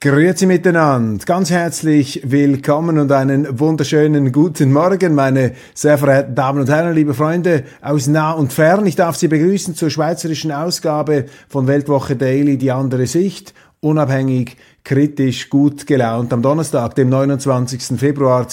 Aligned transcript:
Grüezi 0.00 0.46
miteinander, 0.46 1.24
ganz 1.24 1.50
herzlich 1.50 2.22
willkommen 2.22 3.00
und 3.00 3.10
einen 3.10 3.58
wunderschönen 3.58 4.30
guten 4.30 4.72
Morgen, 4.72 5.12
meine 5.16 5.54
sehr 5.74 5.98
verehrten 5.98 6.36
Damen 6.36 6.60
und 6.60 6.68
Herren, 6.68 6.94
liebe 6.94 7.14
Freunde 7.14 7.64
aus 7.82 8.06
nah 8.06 8.30
und 8.30 8.52
fern. 8.52 8.86
Ich 8.86 8.94
darf 8.94 9.16
Sie 9.16 9.26
begrüßen 9.26 9.74
zur 9.74 9.90
schweizerischen 9.90 10.52
Ausgabe 10.52 11.24
von 11.48 11.66
Weltwoche 11.66 12.14
Daily, 12.14 12.58
die 12.58 12.70
andere 12.70 13.08
Sicht, 13.08 13.54
unabhängig, 13.80 14.56
kritisch, 14.84 15.50
gut 15.50 15.84
gelaunt, 15.88 16.32
am 16.32 16.42
Donnerstag, 16.42 16.94
dem 16.94 17.08
29. 17.08 17.98
Februar 17.98 18.46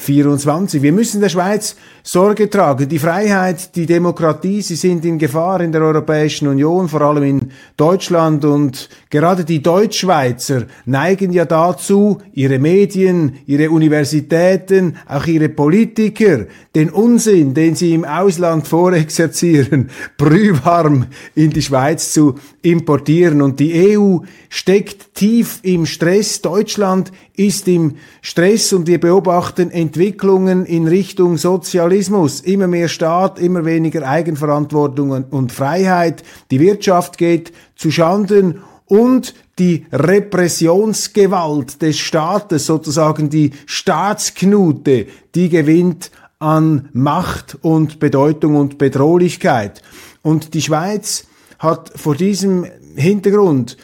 2024. 0.00 0.82
Wir 0.82 0.92
müssen 0.92 1.20
der 1.20 1.28
Schweiz 1.28 1.76
Sorge 2.02 2.48
tragen. 2.48 2.88
Die 2.88 2.98
Freiheit, 2.98 3.76
die 3.76 3.84
Demokratie, 3.84 4.62
sie 4.62 4.76
sind 4.76 5.04
in 5.04 5.18
Gefahr 5.18 5.60
in 5.60 5.72
der 5.72 5.82
Europäischen 5.82 6.48
Union, 6.48 6.88
vor 6.88 7.02
allem 7.02 7.22
in 7.22 7.50
Deutschland. 7.76 8.44
Und 8.44 8.88
gerade 9.10 9.44
die 9.44 9.62
Deutschschweizer 9.62 10.64
neigen 10.86 11.32
ja 11.32 11.44
dazu, 11.44 12.18
ihre 12.32 12.58
Medien, 12.58 13.38
ihre 13.46 13.70
Universitäten, 13.70 14.96
auch 15.06 15.26
ihre 15.26 15.50
Politiker, 15.50 16.46
den 16.74 16.88
Unsinn, 16.88 17.52
den 17.52 17.74
sie 17.74 17.92
im 17.92 18.04
Ausland 18.04 18.66
vorexerzieren, 18.66 19.90
brühwarm 20.16 21.06
in 21.34 21.50
die 21.50 21.62
Schweiz 21.62 22.12
zu 22.12 22.36
importieren. 22.62 23.42
Und 23.42 23.60
die 23.60 23.96
EU 23.96 24.18
steckt 24.48 25.14
tief 25.14 25.60
im 25.62 25.84
Stress. 25.84 26.40
Deutschland 26.40 27.12
ist 27.40 27.66
im 27.68 27.96
Stress 28.20 28.72
und 28.74 28.86
wir 28.86 29.00
beobachten 29.00 29.70
Entwicklungen 29.70 30.66
in 30.66 30.86
Richtung 30.86 31.38
Sozialismus 31.38 32.40
immer 32.42 32.66
mehr 32.66 32.88
Staat, 32.88 33.38
immer 33.38 33.64
weniger 33.64 34.06
Eigenverantwortung 34.06 35.24
und 35.30 35.50
Freiheit, 35.50 36.22
die 36.50 36.60
Wirtschaft 36.60 37.16
geht 37.16 37.52
zu 37.76 37.90
Schanden 37.90 38.60
und 38.84 39.34
die 39.58 39.86
Repressionsgewalt 39.90 41.80
des 41.80 41.98
Staates, 41.98 42.66
sozusagen 42.66 43.30
die 43.30 43.52
Staatsknute, 43.64 45.06
die 45.34 45.48
gewinnt 45.48 46.10
an 46.40 46.90
Macht 46.92 47.56
und 47.62 48.00
Bedeutung 48.00 48.56
und 48.56 48.76
Bedrohlichkeit. 48.76 49.80
Und 50.22 50.52
die 50.52 50.62
Schweiz 50.62 51.26
hat 51.58 51.92
vor 51.96 52.16
diesem 52.16 52.66
Hintergrund 52.96 53.78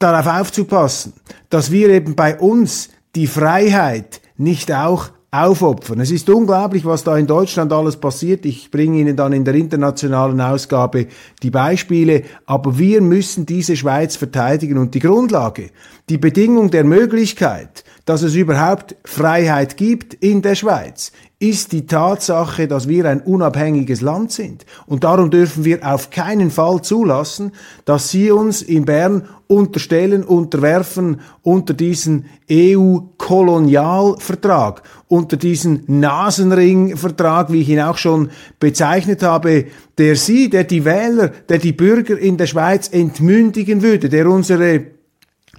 darauf 0.00 0.40
aufzupassen, 0.40 1.12
dass 1.50 1.70
wir 1.70 1.90
eben 1.90 2.16
bei 2.16 2.36
uns 2.36 2.88
die 3.14 3.28
Freiheit 3.28 4.20
nicht 4.36 4.72
auch 4.72 5.10
aufopfern. 5.32 6.00
Es 6.00 6.10
ist 6.10 6.28
unglaublich, 6.28 6.84
was 6.84 7.04
da 7.04 7.16
in 7.16 7.28
Deutschland 7.28 7.72
alles 7.72 7.96
passiert. 7.96 8.44
Ich 8.44 8.70
bringe 8.70 8.98
Ihnen 8.98 9.14
dann 9.14 9.32
in 9.32 9.44
der 9.44 9.54
internationalen 9.54 10.40
Ausgabe 10.40 11.06
die 11.42 11.50
Beispiele. 11.50 12.24
Aber 12.46 12.78
wir 12.78 13.00
müssen 13.00 13.46
diese 13.46 13.76
Schweiz 13.76 14.16
verteidigen 14.16 14.78
und 14.78 14.94
die 14.94 14.98
Grundlage, 14.98 15.70
die 16.08 16.18
Bedingung 16.18 16.70
der 16.70 16.82
Möglichkeit, 16.82 17.84
dass 18.06 18.22
es 18.22 18.34
überhaupt 18.34 18.96
Freiheit 19.04 19.76
gibt 19.76 20.14
in 20.14 20.42
der 20.42 20.56
Schweiz, 20.56 21.12
ist 21.42 21.72
die 21.72 21.86
Tatsache, 21.86 22.68
dass 22.68 22.86
wir 22.86 23.06
ein 23.06 23.22
unabhängiges 23.22 24.02
Land 24.02 24.30
sind. 24.30 24.66
Und 24.86 25.04
darum 25.04 25.30
dürfen 25.30 25.64
wir 25.64 25.90
auf 25.90 26.10
keinen 26.10 26.50
Fall 26.50 26.82
zulassen, 26.82 27.52
dass 27.86 28.10
Sie 28.10 28.30
uns 28.30 28.60
in 28.60 28.84
Bern 28.84 29.26
unterstellen, 29.46 30.22
unterwerfen 30.22 31.22
unter 31.40 31.72
diesen 31.72 32.26
EU-Kolonialvertrag, 32.52 34.82
unter 35.08 35.38
diesen 35.38 35.84
Nasenring-Vertrag, 35.86 37.50
wie 37.50 37.62
ich 37.62 37.70
ihn 37.70 37.80
auch 37.80 37.96
schon 37.96 38.28
bezeichnet 38.58 39.22
habe, 39.22 39.64
der 39.96 40.16
Sie, 40.16 40.50
der 40.50 40.64
die 40.64 40.84
Wähler, 40.84 41.28
der 41.48 41.56
die 41.56 41.72
Bürger 41.72 42.18
in 42.18 42.36
der 42.36 42.48
Schweiz 42.48 42.90
entmündigen 42.92 43.80
würde, 43.80 44.10
der 44.10 44.28
unsere 44.28 44.99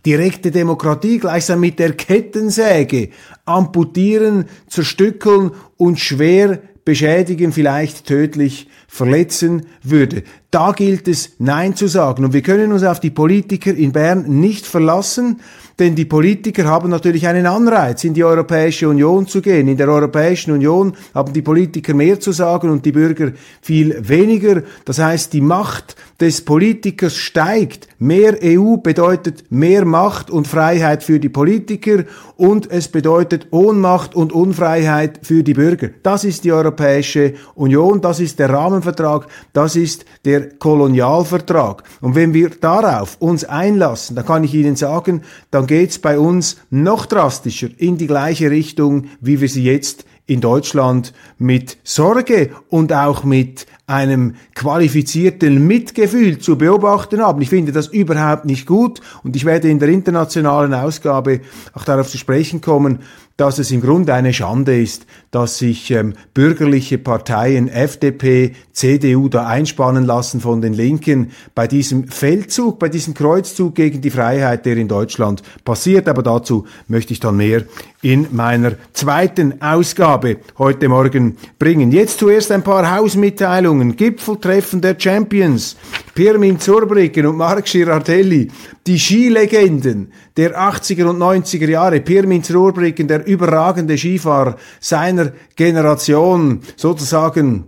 direkte 0.05 0.51
Demokratie 0.51 1.19
gleichsam 1.19 1.59
mit 1.59 1.79
der 1.79 1.93
Kettensäge 1.93 3.09
amputieren, 3.45 4.45
zerstückeln 4.67 5.51
und 5.77 5.99
schwer 5.99 6.59
beschädigen, 6.83 7.51
vielleicht 7.51 8.05
tödlich 8.05 8.67
verletzen 8.87 9.67
würde. 9.83 10.23
Da 10.51 10.73
gilt 10.73 11.07
es 11.07 11.31
Nein 11.39 11.77
zu 11.77 11.87
sagen. 11.87 12.25
Und 12.25 12.33
wir 12.33 12.41
können 12.41 12.73
uns 12.73 12.83
auf 12.83 12.99
die 12.99 13.09
Politiker 13.09 13.73
in 13.73 13.93
Bern 13.93 14.25
nicht 14.27 14.65
verlassen, 14.65 15.39
denn 15.79 15.95
die 15.95 16.05
Politiker 16.05 16.65
haben 16.65 16.89
natürlich 16.89 17.25
einen 17.25 17.47
Anreiz, 17.47 18.03
in 18.03 18.13
die 18.13 18.23
Europäische 18.23 18.89
Union 18.89 19.27
zu 19.27 19.41
gehen. 19.41 19.69
In 19.69 19.77
der 19.77 19.87
Europäischen 19.87 20.51
Union 20.51 20.93
haben 21.15 21.31
die 21.31 21.41
Politiker 21.41 21.93
mehr 21.93 22.19
zu 22.19 22.33
sagen 22.33 22.69
und 22.69 22.85
die 22.85 22.91
Bürger 22.91 23.31
viel 23.61 23.97
weniger. 24.07 24.61
Das 24.83 24.99
heißt, 24.99 25.31
die 25.31 25.41
Macht 25.41 25.95
des 26.19 26.43
Politikers 26.45 27.15
steigt. 27.15 27.87
Mehr 27.97 28.37
EU 28.43 28.75
bedeutet 28.77 29.45
mehr 29.49 29.85
Macht 29.85 30.29
und 30.29 30.47
Freiheit 30.47 31.01
für 31.01 31.19
die 31.19 31.29
Politiker 31.29 32.03
und 32.37 32.69
es 32.69 32.89
bedeutet 32.89 33.47
Ohnmacht 33.51 34.13
und 34.13 34.33
Unfreiheit 34.33 35.21
für 35.23 35.43
die 35.43 35.53
Bürger. 35.53 35.89
Das 36.03 36.23
ist 36.23 36.43
die 36.43 36.51
Europäische 36.51 37.33
Union, 37.55 38.01
das 38.01 38.19
ist 38.19 38.37
der 38.37 38.49
Rahmenvertrag, 38.49 39.27
das 39.53 39.75
ist 39.75 40.05
der 40.25 40.40
Kolonialvertrag. 40.49 41.83
Und 42.01 42.15
wenn 42.15 42.33
wir 42.33 42.49
darauf 42.49 43.17
uns 43.19 43.43
einlassen, 43.43 44.15
dann 44.15 44.25
kann 44.25 44.43
ich 44.43 44.53
Ihnen 44.53 44.75
sagen, 44.75 45.21
dann 45.49 45.67
geht's 45.67 45.99
bei 45.99 46.19
uns 46.19 46.57
noch 46.69 47.05
drastischer 47.05 47.69
in 47.77 47.97
die 47.97 48.07
gleiche 48.07 48.51
Richtung, 48.51 49.07
wie 49.19 49.41
wir 49.41 49.49
sie 49.49 49.63
jetzt 49.63 50.05
in 50.27 50.39
Deutschland 50.39 51.13
mit 51.37 51.77
Sorge 51.83 52.51
und 52.69 52.93
auch 52.93 53.23
mit 53.23 53.67
einem 53.85 54.35
qualifizierten 54.55 55.67
Mitgefühl 55.67 56.39
zu 56.39 56.57
beobachten 56.57 57.21
haben. 57.21 57.41
Ich 57.41 57.49
finde 57.49 57.73
das 57.73 57.87
überhaupt 57.87 58.45
nicht 58.45 58.65
gut 58.65 59.01
und 59.23 59.35
ich 59.35 59.43
werde 59.43 59.69
in 59.69 59.79
der 59.79 59.89
internationalen 59.89 60.73
Ausgabe 60.73 61.41
auch 61.73 61.83
darauf 61.83 62.07
zu 62.07 62.17
sprechen 62.17 62.61
kommen, 62.61 62.99
dass 63.35 63.59
es 63.59 63.71
im 63.71 63.81
Grunde 63.81 64.13
eine 64.13 64.33
Schande 64.33 64.79
ist, 64.79 65.05
dass 65.31 65.57
sich 65.57 65.89
ähm, 65.91 66.13
bürgerliche 66.33 66.97
Parteien, 66.97 67.69
FDP, 67.69 68.53
CDU 68.73 69.29
da 69.29 69.47
einspannen 69.47 70.05
lassen 70.05 70.41
von 70.41 70.61
den 70.61 70.73
Linken 70.73 71.31
bei 71.55 71.67
diesem 71.67 72.09
Feldzug, 72.09 72.79
bei 72.79 72.89
diesem 72.89 73.13
Kreuzzug 73.13 73.75
gegen 73.75 74.01
die 74.01 74.09
Freiheit, 74.09 74.65
der 74.65 74.77
in 74.77 74.89
Deutschland 74.89 75.41
passiert. 75.63 76.09
Aber 76.09 76.21
dazu 76.21 76.65
möchte 76.87 77.13
ich 77.13 77.21
dann 77.21 77.37
mehr 77.37 77.63
in 78.01 78.27
meiner 78.31 78.73
zweiten 78.93 79.61
Ausgabe 79.61 80.37
heute 80.57 80.89
Morgen 80.89 81.37
bringen. 81.59 81.91
Jetzt 81.91 82.19
zuerst 82.19 82.51
ein 82.51 82.63
paar 82.63 82.95
Hausmitteilungen. 82.95 83.95
Gipfeltreffen 83.95 84.81
der 84.81 84.99
Champions. 84.99 85.77
Pirmin 86.13 86.59
Zurbriggen 86.59 87.25
und 87.25 87.37
Marc 87.37 87.65
Girardelli, 87.65 88.49
die 88.85 88.99
Skilegenden 88.99 90.11
der 90.35 90.59
80er 90.59 91.05
und 91.05 91.19
90er 91.19 91.69
Jahre. 91.69 92.01
Pirmin 92.01 92.43
Zurbriggen, 92.43 93.07
der 93.07 93.25
überragende 93.25 93.97
Skifahrer 93.97 94.57
seiner 94.79 95.20
Generation, 95.55 96.61
sozusagen 96.75 97.65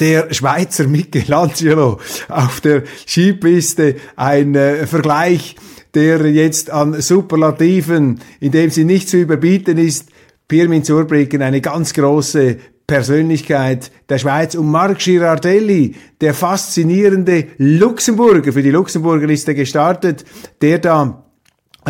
der 0.00 0.32
Schweizer 0.32 0.88
Michelangelo 0.88 2.00
auf 2.28 2.60
der 2.60 2.84
Skipiste, 3.06 3.96
ein 4.16 4.54
äh, 4.54 4.86
Vergleich, 4.86 5.56
der 5.94 6.26
jetzt 6.30 6.70
an 6.70 7.00
Superlativen, 7.00 8.20
in 8.40 8.52
dem 8.52 8.70
sie 8.70 8.84
nicht 8.84 9.08
zu 9.08 9.18
überbieten 9.18 9.78
ist, 9.78 10.08
Pirmin 10.48 10.84
Zurbriggen 10.84 11.42
eine 11.42 11.60
ganz 11.60 11.92
große 11.92 12.56
Persönlichkeit 12.86 13.92
der 14.08 14.18
Schweiz. 14.18 14.56
Und 14.56 14.68
Marc 14.70 14.98
Girardelli, 14.98 15.94
der 16.20 16.34
faszinierende 16.34 17.46
Luxemburger, 17.58 18.52
für 18.52 18.62
die 18.62 18.70
Luxemburger 18.70 19.28
ist 19.28 19.46
er 19.46 19.54
gestartet, 19.54 20.24
der 20.60 20.78
da 20.80 21.24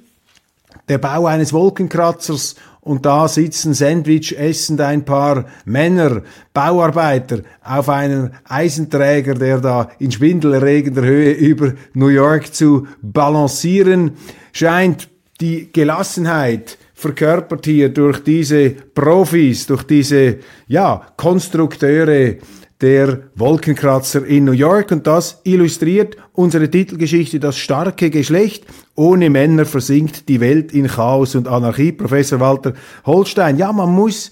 Der 0.89 0.97
Bau 0.97 1.25
eines 1.25 1.53
Wolkenkratzers 1.53 2.55
und 2.81 3.05
da 3.05 3.27
sitzen 3.27 3.75
Sandwich 3.75 4.37
essend 4.37 4.81
ein 4.81 5.05
paar 5.05 5.45
Männer, 5.65 6.23
Bauarbeiter 6.53 7.41
auf 7.63 7.89
einem 7.89 8.31
Eisenträger, 8.43 9.35
der 9.35 9.59
da 9.59 9.91
in 9.99 10.11
schwindelerregender 10.11 11.03
Höhe 11.03 11.31
über 11.31 11.73
New 11.93 12.07
York 12.07 12.53
zu 12.53 12.87
balancieren 13.01 14.17
scheint. 14.51 15.09
Die 15.39 15.71
Gelassenheit 15.71 16.77
verkörpert 16.95 17.65
hier 17.65 17.89
durch 17.89 18.23
diese 18.23 18.71
Profis, 18.71 19.67
durch 19.67 19.83
diese, 19.83 20.37
ja, 20.67 21.07
Konstrukteure 21.17 22.35
der 22.81 23.29
Wolkenkratzer 23.35 24.25
in 24.25 24.45
New 24.45 24.51
York 24.51 24.91
und 24.91 25.05
das 25.05 25.39
illustriert 25.43 26.17
unsere 26.33 26.69
Titelgeschichte 26.69 27.39
Das 27.39 27.57
starke 27.57 28.09
Geschlecht. 28.09 28.65
Ohne 28.95 29.29
Männer 29.29 29.65
versinkt 29.65 30.27
die 30.29 30.39
Welt 30.39 30.73
in 30.73 30.87
Chaos 30.87 31.35
und 31.35 31.47
Anarchie. 31.47 31.91
Professor 31.91 32.39
Walter 32.39 32.73
Holstein. 33.05 33.57
Ja, 33.57 33.71
man 33.71 33.91
muss 33.91 34.31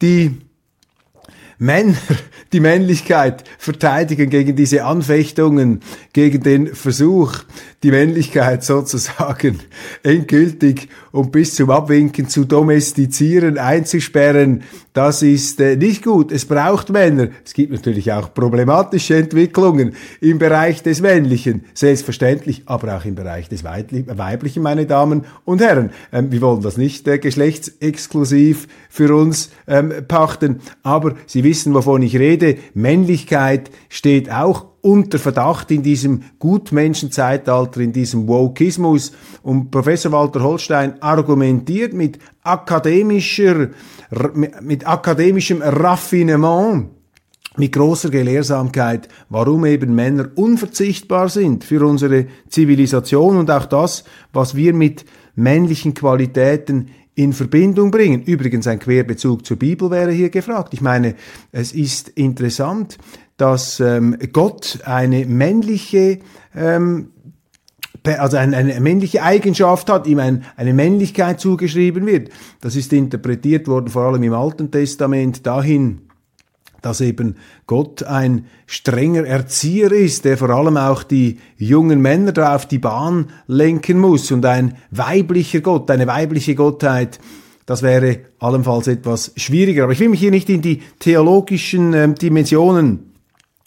die 0.00 0.38
Männer, 1.62 1.94
die 2.52 2.58
Männlichkeit 2.58 3.44
verteidigen 3.56 4.30
gegen 4.30 4.56
diese 4.56 4.84
Anfechtungen, 4.84 5.80
gegen 6.12 6.42
den 6.42 6.74
Versuch, 6.74 7.38
die 7.84 7.92
Männlichkeit 7.92 8.64
sozusagen 8.64 9.60
endgültig 10.02 10.88
und 11.12 11.30
bis 11.30 11.54
zum 11.54 11.70
Abwinken 11.70 12.28
zu 12.28 12.44
domestizieren, 12.44 13.58
einzusperren, 13.58 14.64
das 14.92 15.22
ist 15.22 15.60
äh, 15.60 15.76
nicht 15.76 16.04
gut. 16.04 16.32
Es 16.32 16.44
braucht 16.44 16.90
Männer. 16.90 17.28
Es 17.44 17.54
gibt 17.54 17.72
natürlich 17.72 18.12
auch 18.12 18.34
problematische 18.34 19.16
Entwicklungen 19.16 19.94
im 20.20 20.38
Bereich 20.38 20.82
des 20.82 21.00
Männlichen, 21.00 21.64
selbstverständlich, 21.74 22.64
aber 22.66 22.96
auch 22.96 23.04
im 23.04 23.14
Bereich 23.14 23.48
des 23.48 23.64
Weiblichen, 23.64 24.62
meine 24.62 24.84
Damen 24.84 25.24
und 25.44 25.62
Herren. 25.62 25.90
Ähm, 26.12 26.30
wir 26.32 26.40
wollen 26.40 26.60
das 26.60 26.76
nicht 26.76 27.06
äh, 27.08 27.18
geschlechtsexklusiv 27.18 28.66
für 28.90 29.14
uns 29.14 29.50
ähm, 29.66 29.92
pachten, 30.08 30.60
aber 30.82 31.14
Sie 31.26 31.44
wissen, 31.44 31.51
wovon 31.74 32.02
ich 32.02 32.18
rede. 32.18 32.56
Männlichkeit 32.74 33.70
steht 33.88 34.30
auch 34.30 34.66
unter 34.82 35.18
Verdacht 35.18 35.70
in 35.70 35.82
diesem 35.82 36.22
Gutmenschenzeitalter, 36.38 37.80
in 37.80 37.92
diesem 37.92 38.26
Wokismus. 38.26 39.12
Und 39.42 39.70
Professor 39.70 40.12
Walter 40.12 40.42
Holstein 40.42 41.00
argumentiert 41.00 41.94
mit 41.94 42.18
akademischer, 42.42 43.70
mit 44.60 44.86
akademischem 44.86 45.62
Raffinement, 45.62 46.88
mit 47.56 47.72
großer 47.72 48.10
Gelehrsamkeit, 48.10 49.08
warum 49.28 49.64
eben 49.66 49.94
Männer 49.94 50.30
unverzichtbar 50.34 51.28
sind 51.28 51.64
für 51.64 51.86
unsere 51.86 52.26
Zivilisation 52.48 53.36
und 53.36 53.50
auch 53.50 53.66
das, 53.66 54.04
was 54.32 54.56
wir 54.56 54.74
mit 54.74 55.04
männlichen 55.34 55.94
Qualitäten 55.94 56.88
in 57.14 57.32
Verbindung 57.32 57.90
bringen. 57.90 58.22
Übrigens 58.22 58.66
ein 58.66 58.78
Querbezug 58.78 59.44
zur 59.44 59.58
Bibel 59.58 59.90
wäre 59.90 60.12
hier 60.12 60.30
gefragt. 60.30 60.72
Ich 60.72 60.80
meine, 60.80 61.14
es 61.50 61.72
ist 61.72 62.08
interessant, 62.10 62.98
dass 63.36 63.80
ähm, 63.80 64.16
Gott 64.32 64.78
eine 64.84 65.26
männliche 65.26 66.20
ähm, 66.54 67.08
also 68.04 68.36
eine, 68.36 68.56
eine 68.56 68.80
männliche 68.80 69.22
Eigenschaft 69.22 69.88
hat, 69.88 70.06
ihm 70.06 70.18
ein, 70.18 70.44
eine 70.56 70.74
Männlichkeit 70.74 71.38
zugeschrieben 71.38 72.06
wird. 72.06 72.30
Das 72.60 72.74
ist 72.74 72.92
interpretiert 72.92 73.68
worden, 73.68 73.88
vor 73.88 74.02
allem 74.02 74.22
im 74.22 74.34
Alten 74.34 74.70
Testament, 74.70 75.46
dahin, 75.46 76.00
dass 76.82 77.00
eben 77.00 77.36
Gott 77.66 78.02
ein 78.02 78.46
strenger 78.66 79.24
Erzieher 79.24 79.92
ist, 79.92 80.24
der 80.24 80.36
vor 80.36 80.50
allem 80.50 80.76
auch 80.76 81.02
die 81.02 81.38
jungen 81.56 82.02
Männer 82.02 82.32
da 82.32 82.54
auf 82.54 82.66
die 82.66 82.78
Bahn 82.78 83.30
lenken 83.46 83.98
muss 83.98 84.30
und 84.30 84.44
ein 84.44 84.76
weiblicher 84.90 85.60
Gott, 85.60 85.90
eine 85.90 86.06
weibliche 86.06 86.54
Gottheit, 86.54 87.18
das 87.66 87.82
wäre 87.82 88.20
allenfalls 88.40 88.88
etwas 88.88 89.32
schwieriger. 89.36 89.84
Aber 89.84 89.92
ich 89.92 90.00
will 90.00 90.08
mich 90.08 90.20
hier 90.20 90.32
nicht 90.32 90.50
in 90.50 90.62
die 90.62 90.82
theologischen 90.98 91.94
äh, 91.94 92.12
Dimensionen 92.12 93.12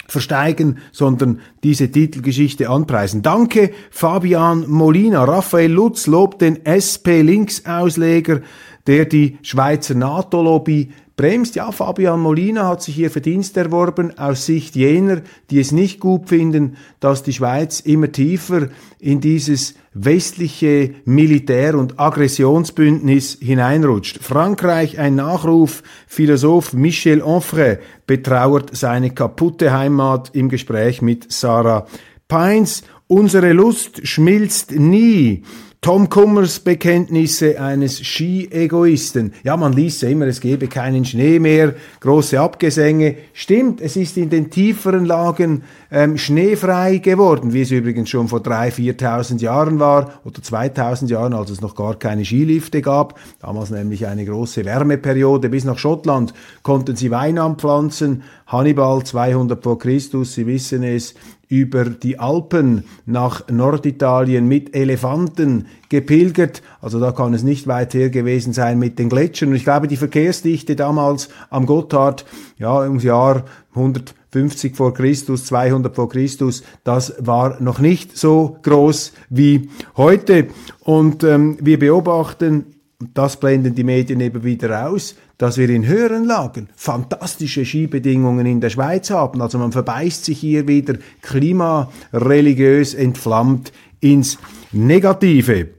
versteigen, 0.07 0.77
sondern 0.91 1.39
diese 1.63 1.89
Titelgeschichte 1.89 2.69
anpreisen. 2.69 3.21
Danke 3.21 3.71
Fabian 3.89 4.65
Molina. 4.67 5.23
Raphael 5.23 5.71
Lutz 5.71 6.07
lobt 6.07 6.41
den 6.41 6.63
SP-Linksausleger, 6.65 8.41
der 8.87 9.05
die 9.05 9.37
Schweizer 9.41 9.95
NATO-Lobby 9.95 10.89
bremst. 11.15 11.55
Ja, 11.55 11.71
Fabian 11.71 12.19
Molina 12.19 12.67
hat 12.67 12.81
sich 12.81 12.95
hier 12.95 13.09
Verdienst 13.09 13.55
erworben 13.57 14.17
aus 14.17 14.45
Sicht 14.45 14.75
jener, 14.75 15.21
die 15.49 15.59
es 15.59 15.71
nicht 15.71 15.99
gut 15.99 16.29
finden, 16.29 16.77
dass 16.99 17.23
die 17.23 17.33
Schweiz 17.33 17.79
immer 17.79 18.11
tiefer 18.11 18.69
in 18.99 19.21
dieses 19.21 19.75
westliche 19.93 20.93
Militär- 21.05 21.77
und 21.77 21.99
Aggressionsbündnis 21.99 23.37
hineinrutscht. 23.41 24.19
Frankreich 24.21 24.99
ein 24.99 25.15
Nachruf, 25.15 25.83
Philosoph 26.07 26.73
Michel 26.73 27.21
Onfray 27.21 27.77
betrauert 28.05 28.75
seine 28.75 29.11
kaputte 29.11 29.71
Heimat 29.71 30.31
im 30.35 30.49
Gespräch 30.49 31.01
mit 31.01 31.31
Sarah 31.31 31.87
Pines. 32.27 32.83
Unsere 33.07 33.53
Lust 33.53 34.05
schmilzt 34.05 34.71
nie. 34.71 35.43
Tom 35.85 36.09
Kummers 36.09 36.61
Bekenntnisse 36.61 37.61
eines 37.61 38.03
Ski-Egoisten. 38.03 39.33
Ja, 39.43 39.55
man 39.55 39.71
liest 39.71 40.01
ja 40.01 40.09
immer, 40.09 40.25
es 40.25 40.41
gebe 40.41 40.67
keinen 40.67 41.05
Schnee 41.05 41.37
mehr, 41.37 41.75
große 41.99 42.39
Abgesänge. 42.39 43.17
Stimmt, 43.33 43.81
es 43.81 43.95
ist 43.95 44.17
in 44.17 44.31
den 44.31 44.49
tieferen 44.49 45.05
Lagen 45.05 45.61
ähm, 45.91 46.17
schneefrei 46.17 46.97
geworden, 46.97 47.53
wie 47.53 47.61
es 47.61 47.69
übrigens 47.69 48.09
schon 48.09 48.27
vor 48.29 48.39
3.000, 48.39 48.97
4.000 48.97 49.41
Jahren 49.41 49.77
war 49.77 50.21
oder 50.23 50.41
2.000 50.41 51.05
Jahren, 51.05 51.33
als 51.33 51.51
es 51.51 51.61
noch 51.61 51.75
gar 51.75 51.99
keine 51.99 52.25
Skilifte 52.25 52.81
gab. 52.81 53.19
Damals 53.39 53.69
nämlich 53.69 54.07
eine 54.07 54.25
große 54.25 54.65
Wärmeperiode. 54.65 55.49
Bis 55.49 55.65
nach 55.65 55.77
Schottland 55.77 56.33
konnten 56.63 56.95
sie 56.95 57.11
Wein 57.11 57.37
anpflanzen. 57.37 58.23
Hannibal 58.47 59.03
200 59.03 59.61
vor 59.63 59.77
Christus, 59.77 60.33
Sie 60.33 60.47
wissen 60.47 60.81
es, 60.81 61.13
über 61.47 61.85
die 61.85 62.19
Alpen 62.19 62.85
nach 63.05 63.47
Norditalien 63.49 64.47
mit 64.47 64.75
Elefanten 64.75 65.67
gepilgert. 65.89 66.61
Also 66.81 66.99
da 66.99 67.11
kann 67.11 67.33
es 67.33 67.43
nicht 67.43 67.67
weit 67.67 67.93
her 67.93 68.09
gewesen 68.09 68.53
sein 68.53 68.79
mit 68.79 68.99
den 68.99 69.09
Gletschern. 69.09 69.49
Und 69.49 69.55
ich 69.55 69.63
glaube, 69.63 69.87
die 69.87 69.97
Verkehrsdichte 69.97 70.75
damals 70.75 71.29
am 71.49 71.65
Gotthard, 71.65 72.25
ja, 72.57 72.79
ums 72.79 73.03
Jahr 73.03 73.45
150 73.75 74.75
vor 74.75 74.93
Christus, 74.93 75.45
200 75.45 75.95
vor 75.95 76.09
Christus, 76.09 76.63
das 76.83 77.13
war 77.19 77.61
noch 77.61 77.79
nicht 77.79 78.17
so 78.17 78.57
groß 78.63 79.13
wie 79.29 79.69
heute. 79.97 80.47
Und 80.81 81.23
ähm, 81.23 81.57
wir 81.61 81.79
beobachten, 81.79 82.65
das 83.13 83.37
blenden 83.37 83.75
die 83.75 83.83
Medien 83.83 84.21
eben 84.21 84.43
wieder 84.43 84.87
aus, 84.87 85.15
dass 85.37 85.57
wir 85.57 85.69
in 85.69 85.85
höheren 85.85 86.25
Lagen 86.25 86.69
fantastische 86.75 87.65
Skibedingungen 87.65 88.45
in 88.45 88.61
der 88.61 88.69
Schweiz 88.69 89.09
haben. 89.09 89.41
Also 89.41 89.57
man 89.57 89.71
verbeißt 89.71 90.25
sich 90.25 90.39
hier 90.39 90.67
wieder 90.67 90.95
klimareligiös 91.21 92.93
entflammt 92.93 93.71
ins 93.99 94.37
Negative. 94.71 95.69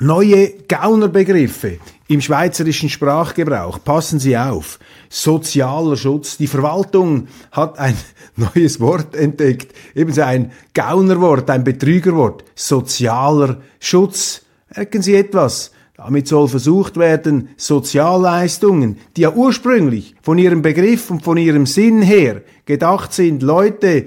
Neue 0.00 0.52
Gaunerbegriffe 0.68 1.78
im 2.06 2.20
schweizerischen 2.20 2.88
Sprachgebrauch. 2.88 3.82
Passen 3.84 4.18
Sie 4.18 4.36
auf. 4.36 4.78
Sozialer 5.08 5.96
Schutz. 5.96 6.36
Die 6.36 6.46
Verwaltung 6.46 7.28
hat 7.50 7.78
ein 7.78 7.96
neues 8.36 8.80
Wort 8.80 9.16
entdeckt. 9.16 9.74
Ebenso 9.94 10.22
ein 10.22 10.52
Gaunerwort, 10.72 11.50
ein 11.50 11.64
Betrügerwort. 11.64 12.44
Sozialer 12.54 13.60
Schutz. 13.80 14.42
Merken 14.74 15.02
Sie 15.02 15.16
etwas? 15.16 15.72
Damit 15.98 16.28
soll 16.28 16.46
versucht 16.46 16.96
werden, 16.96 17.48
Sozialleistungen, 17.56 18.98
die 19.16 19.22
ja 19.22 19.32
ursprünglich 19.32 20.14
von 20.22 20.38
ihrem 20.38 20.62
Begriff 20.62 21.10
und 21.10 21.24
von 21.24 21.36
ihrem 21.36 21.66
Sinn 21.66 22.02
her 22.02 22.42
gedacht 22.66 23.12
sind, 23.12 23.42
Leute 23.42 24.06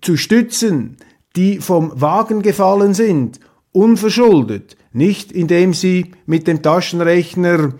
zu 0.00 0.16
stützen, 0.16 0.96
die 1.36 1.58
vom 1.58 1.92
Wagen 2.00 2.40
gefallen 2.40 2.94
sind, 2.94 3.40
unverschuldet, 3.72 4.78
nicht 4.94 5.32
indem 5.32 5.74
sie 5.74 6.12
mit 6.24 6.46
dem 6.46 6.62
Taschenrechner 6.62 7.74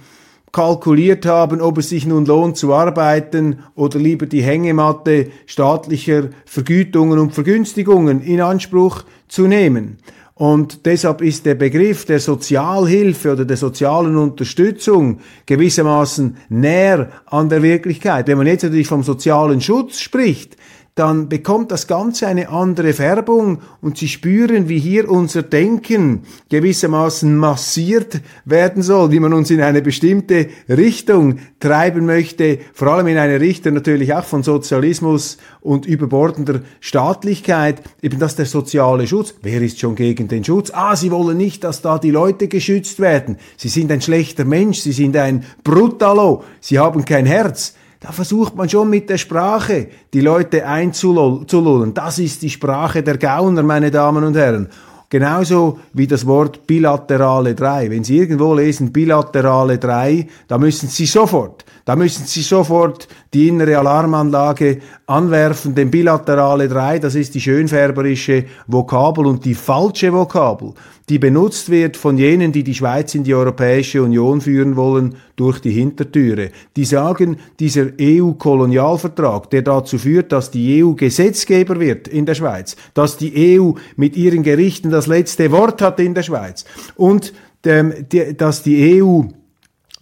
kalkuliert 0.53 1.25
haben, 1.25 1.63
ob 1.63 1.79
es 1.79 1.89
sich 1.89 2.05
nun 2.05 2.27
lohnt 2.27 2.59
zu 2.59 2.75
arbeiten 2.75 3.61
oder 3.75 3.99
lieber 3.99 4.27
die 4.27 4.43
Hängematte 4.43 5.31
staatlicher 5.47 6.29
Vergütungen 6.45 7.19
und 7.19 7.33
Vergünstigungen 7.33 8.21
in 8.21 8.43
Anspruch 8.43 9.05
zu 9.27 9.47
nehmen. 9.47 9.97
Und 10.43 10.87
deshalb 10.87 11.23
ist 11.23 11.47
der 11.47 11.55
Begriff 11.55 12.05
der 12.05 12.19
Sozialhilfe 12.19 13.31
oder 13.35 13.45
der 13.45 13.57
sozialen 13.57 14.17
Unterstützung 14.17 15.21
gewissermaßen 15.47 16.37
näher 16.49 17.11
an 17.27 17.49
der 17.49 17.63
Wirklichkeit. 17.63 18.27
Wenn 18.27 18.39
man 18.39 18.49
jetzt 18.49 18.65
natürlich 18.65 18.89
vom 18.89 19.05
sozialen 19.05 19.61
Schutz 19.61 20.01
spricht, 20.01 20.57
dann 20.95 21.31
bekommt 21.31 21.71
das 21.71 21.87
Ganze 21.87 22.27
eine 22.27 22.51
andere 22.51 22.93
Färbung 22.93 23.63
und 23.81 23.97
Sie 23.97 24.09
spüren, 24.09 24.69
wie 24.69 24.79
hier 24.79 25.11
unser 25.11 25.43
Denken 25.43 26.25
gewissermaßen 26.51 27.35
massiert 27.35 28.21
werden 28.45 28.83
soll, 28.83 29.11
wie 29.11 29.21
man 29.21 29.33
uns 29.33 29.51
in 29.51 29.63
eine 29.63 29.81
bestimmte 29.81 30.49
Richtung 30.69 31.39
treiben 31.61 32.05
möchte, 32.05 32.59
vor 32.75 32.89
allem 32.89 33.07
in 33.07 33.17
eine 33.17 33.41
Richtung 33.41 33.73
natürlich 33.73 34.13
auch 34.13 34.25
von 34.25 34.43
Sozialismus 34.43 35.39
und 35.63 35.87
überbordender 35.87 36.61
Staatlichkeit, 36.81 37.81
eben 38.03 38.19
das 38.19 38.37
der 38.37 38.47
soziale 38.47 39.07
Schutz. 39.07 39.35
Wer 39.41 39.63
ist 39.63 39.81
schon 39.81 39.95
gegen 39.95 40.29
den 40.29 40.45
Schutz? 40.45 40.71
Ah, 40.75 40.95
Sie 40.95 41.11
wollen 41.11 41.39
nicht, 41.39 41.65
dass 41.65 41.81
da 41.81 41.99
die 41.99 42.11
Leute 42.11 42.49
geschützt 42.49 43.01
werden. 43.01 43.39
Sie 43.57 43.69
sind 43.69 43.91
ein 43.91 44.03
schlechter 44.03 44.45
Mensch, 44.45 44.81
Sie 44.81 44.93
sind 44.93 45.17
ein 45.17 45.45
Brutalo, 45.65 46.45
Sie 46.61 46.79
haben 46.79 47.07
kein 47.07 47.25
Herz. 47.25 47.77
Da 48.03 48.11
versucht 48.11 48.57
man 48.57 48.69
schon 48.69 48.91
mit 48.91 49.09
der 49.09 49.17
Sprache 49.17 49.87
die 50.13 50.21
Leute 50.21 50.67
einzulullen. 50.67 51.95
Das 51.95 52.19
ist 52.19 52.43
die 52.43 52.51
Sprache 52.51 53.05
der 53.05 53.17
Gauner, 53.17 53.63
meine 53.63 53.93
Damen 53.93 54.25
und 54.25 54.37
Herren. 54.37 54.69
Genauso 55.09 55.79
wie 55.93 56.09
das 56.09 56.27
Wort 56.27 56.67
bilaterale 56.67 57.55
drei. 57.55 57.91
Wenn 57.91 58.03
Sie 58.03 58.19
irgendwo 58.19 58.55
lesen 58.55 58.93
bilaterale 58.93 59.79
drei, 59.79 60.27
da 60.49 60.59
müssen 60.59 60.89
Sie 60.89 61.07
sofort, 61.07 61.65
da 61.85 61.97
müssen 61.97 62.27
Sie 62.27 62.43
sofort 62.43 63.09
die 63.35 63.49
innere 63.49 63.79
Alarmanlage 63.79 64.79
anwerfen, 65.07 65.75
denn 65.75 65.91
bilaterale 65.91 66.69
drei, 66.69 66.99
das 66.99 67.15
ist 67.15 67.35
die 67.35 67.41
schönfärberische 67.41 68.45
Vokabel 68.67 69.27
und 69.27 69.45
die 69.45 69.55
falsche 69.55 70.13
Vokabel 70.13 70.75
die 71.09 71.19
benutzt 71.19 71.71
wird 71.71 71.97
von 71.97 72.17
jenen, 72.17 72.53
die 72.53 72.63
die 72.65 72.75
Schweiz 72.75 73.15
in 73.15 73.25
die 73.25 73.35
Europäische 73.35 74.03
Union 74.03 74.41
führen 74.41 74.77
wollen, 74.77 75.17
durch 75.37 75.61
die 75.61 75.71
Hintertüre. 75.71 76.51
Die 76.77 76.85
sagen, 76.85 77.37
dieser 77.59 77.89
EU-Kolonialvertrag, 78.01 79.51
der 79.51 79.63
dazu 79.63 79.99
führt, 79.99 80.33
dass 80.33 80.51
die 80.51 80.83
EU 80.83 80.93
Gesetzgeber 80.93 81.81
wird 81.81 82.09
in 82.09 82.27
der 82.27 82.35
Schweiz, 82.35 82.77
dass 82.95 83.17
die 83.17 83.59
EU 83.59 83.73
mit 83.97 84.17
ihren 84.17 84.43
Gerichten 84.43 84.91
das 84.91 85.07
letzte 85.07 85.51
Wort 85.51 85.83
hat 85.83 85.99
in 86.01 86.15
der 86.15 86.23
Schweiz 86.23 86.65
und 86.97 87.33
ähm, 87.65 87.93
dass 88.37 88.63
die 88.63 89.03
EU 89.03 89.23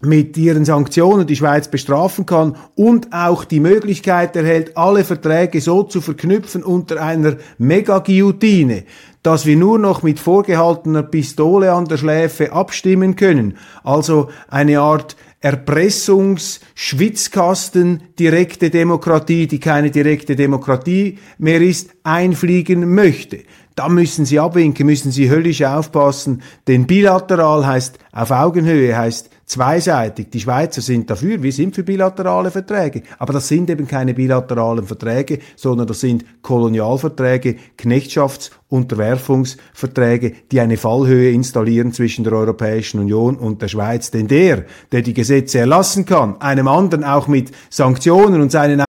mit 0.02 0.36
ihren 0.36 0.64
Sanktionen 0.64 1.26
die 1.26 1.36
Schweiz 1.36 1.68
bestrafen 1.68 2.26
kann 2.26 2.56
und 2.74 3.12
auch 3.12 3.44
die 3.44 3.60
Möglichkeit 3.60 4.34
erhält, 4.34 4.76
alle 4.76 5.04
Verträge 5.04 5.60
so 5.60 5.82
zu 5.82 6.00
verknüpfen 6.00 6.62
unter 6.62 7.02
einer 7.02 7.36
Mega-Guillotine, 7.58 8.84
dass 9.22 9.44
wir 9.44 9.56
nur 9.56 9.78
noch 9.78 10.02
mit 10.02 10.18
vorgehaltener 10.18 11.02
Pistole 11.02 11.72
an 11.72 11.84
der 11.84 11.98
Schläfe 11.98 12.52
abstimmen 12.52 13.16
können. 13.16 13.58
Also 13.84 14.30
eine 14.48 14.80
Art 14.80 15.16
Erpressungs-Schwitzkasten, 15.42 18.02
direkte 18.18 18.70
Demokratie, 18.70 19.46
die 19.46 19.60
keine 19.60 19.90
direkte 19.90 20.36
Demokratie 20.36 21.16
mehr 21.38 21.62
ist, 21.62 21.92
einfliegen 22.02 22.94
möchte. 22.94 23.44
Da 23.74 23.88
müssen 23.88 24.26
Sie 24.26 24.38
abwinken, 24.38 24.84
müssen 24.84 25.12
Sie 25.12 25.30
höllisch 25.30 25.62
aufpassen, 25.62 26.42
denn 26.68 26.86
bilateral 26.86 27.66
heißt 27.66 27.98
auf 28.12 28.30
Augenhöhe, 28.30 28.98
heißt 28.98 29.30
zweiseitig. 29.50 30.30
Die 30.30 30.40
Schweizer 30.40 30.80
sind 30.80 31.10
dafür, 31.10 31.42
wir 31.42 31.52
sind 31.52 31.74
für 31.74 31.82
bilaterale 31.82 32.50
Verträge. 32.50 33.02
Aber 33.18 33.32
das 33.32 33.48
sind 33.48 33.68
eben 33.68 33.88
keine 33.88 34.14
bilateralen 34.14 34.86
Verträge, 34.86 35.40
sondern 35.56 35.86
das 35.86 36.00
sind 36.00 36.24
Kolonialverträge, 36.42 37.56
Knechtschafts- 37.76 38.50
Unterwerfungsverträge, 38.70 40.32
die 40.52 40.60
eine 40.60 40.76
Fallhöhe 40.76 41.32
installieren 41.32 41.92
zwischen 41.92 42.22
der 42.22 42.34
Europäischen 42.34 43.00
Union 43.00 43.36
und 43.36 43.60
der 43.62 43.68
Schweiz. 43.68 44.12
Denn 44.12 44.28
der, 44.28 44.64
der 44.92 45.02
die 45.02 45.12
Gesetze 45.12 45.58
erlassen 45.58 46.06
kann, 46.06 46.40
einem 46.40 46.68
anderen 46.68 47.02
auch 47.02 47.26
mit 47.26 47.50
Sanktionen 47.68 48.40
und 48.40 48.52
seinen 48.52 48.84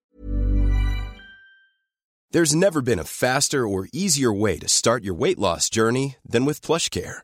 There's 2.31 2.53
never 2.53 2.81
been 2.81 2.99
a 2.99 3.03
faster 3.03 3.67
or 3.67 3.87
easier 3.91 4.31
way 4.31 4.57
to 4.57 4.67
start 4.67 5.03
your 5.03 5.19
weight 5.19 5.37
loss 5.37 5.69
journey 5.69 6.15
than 6.23 6.45
with 6.45 6.61
PlushCare. 6.61 7.23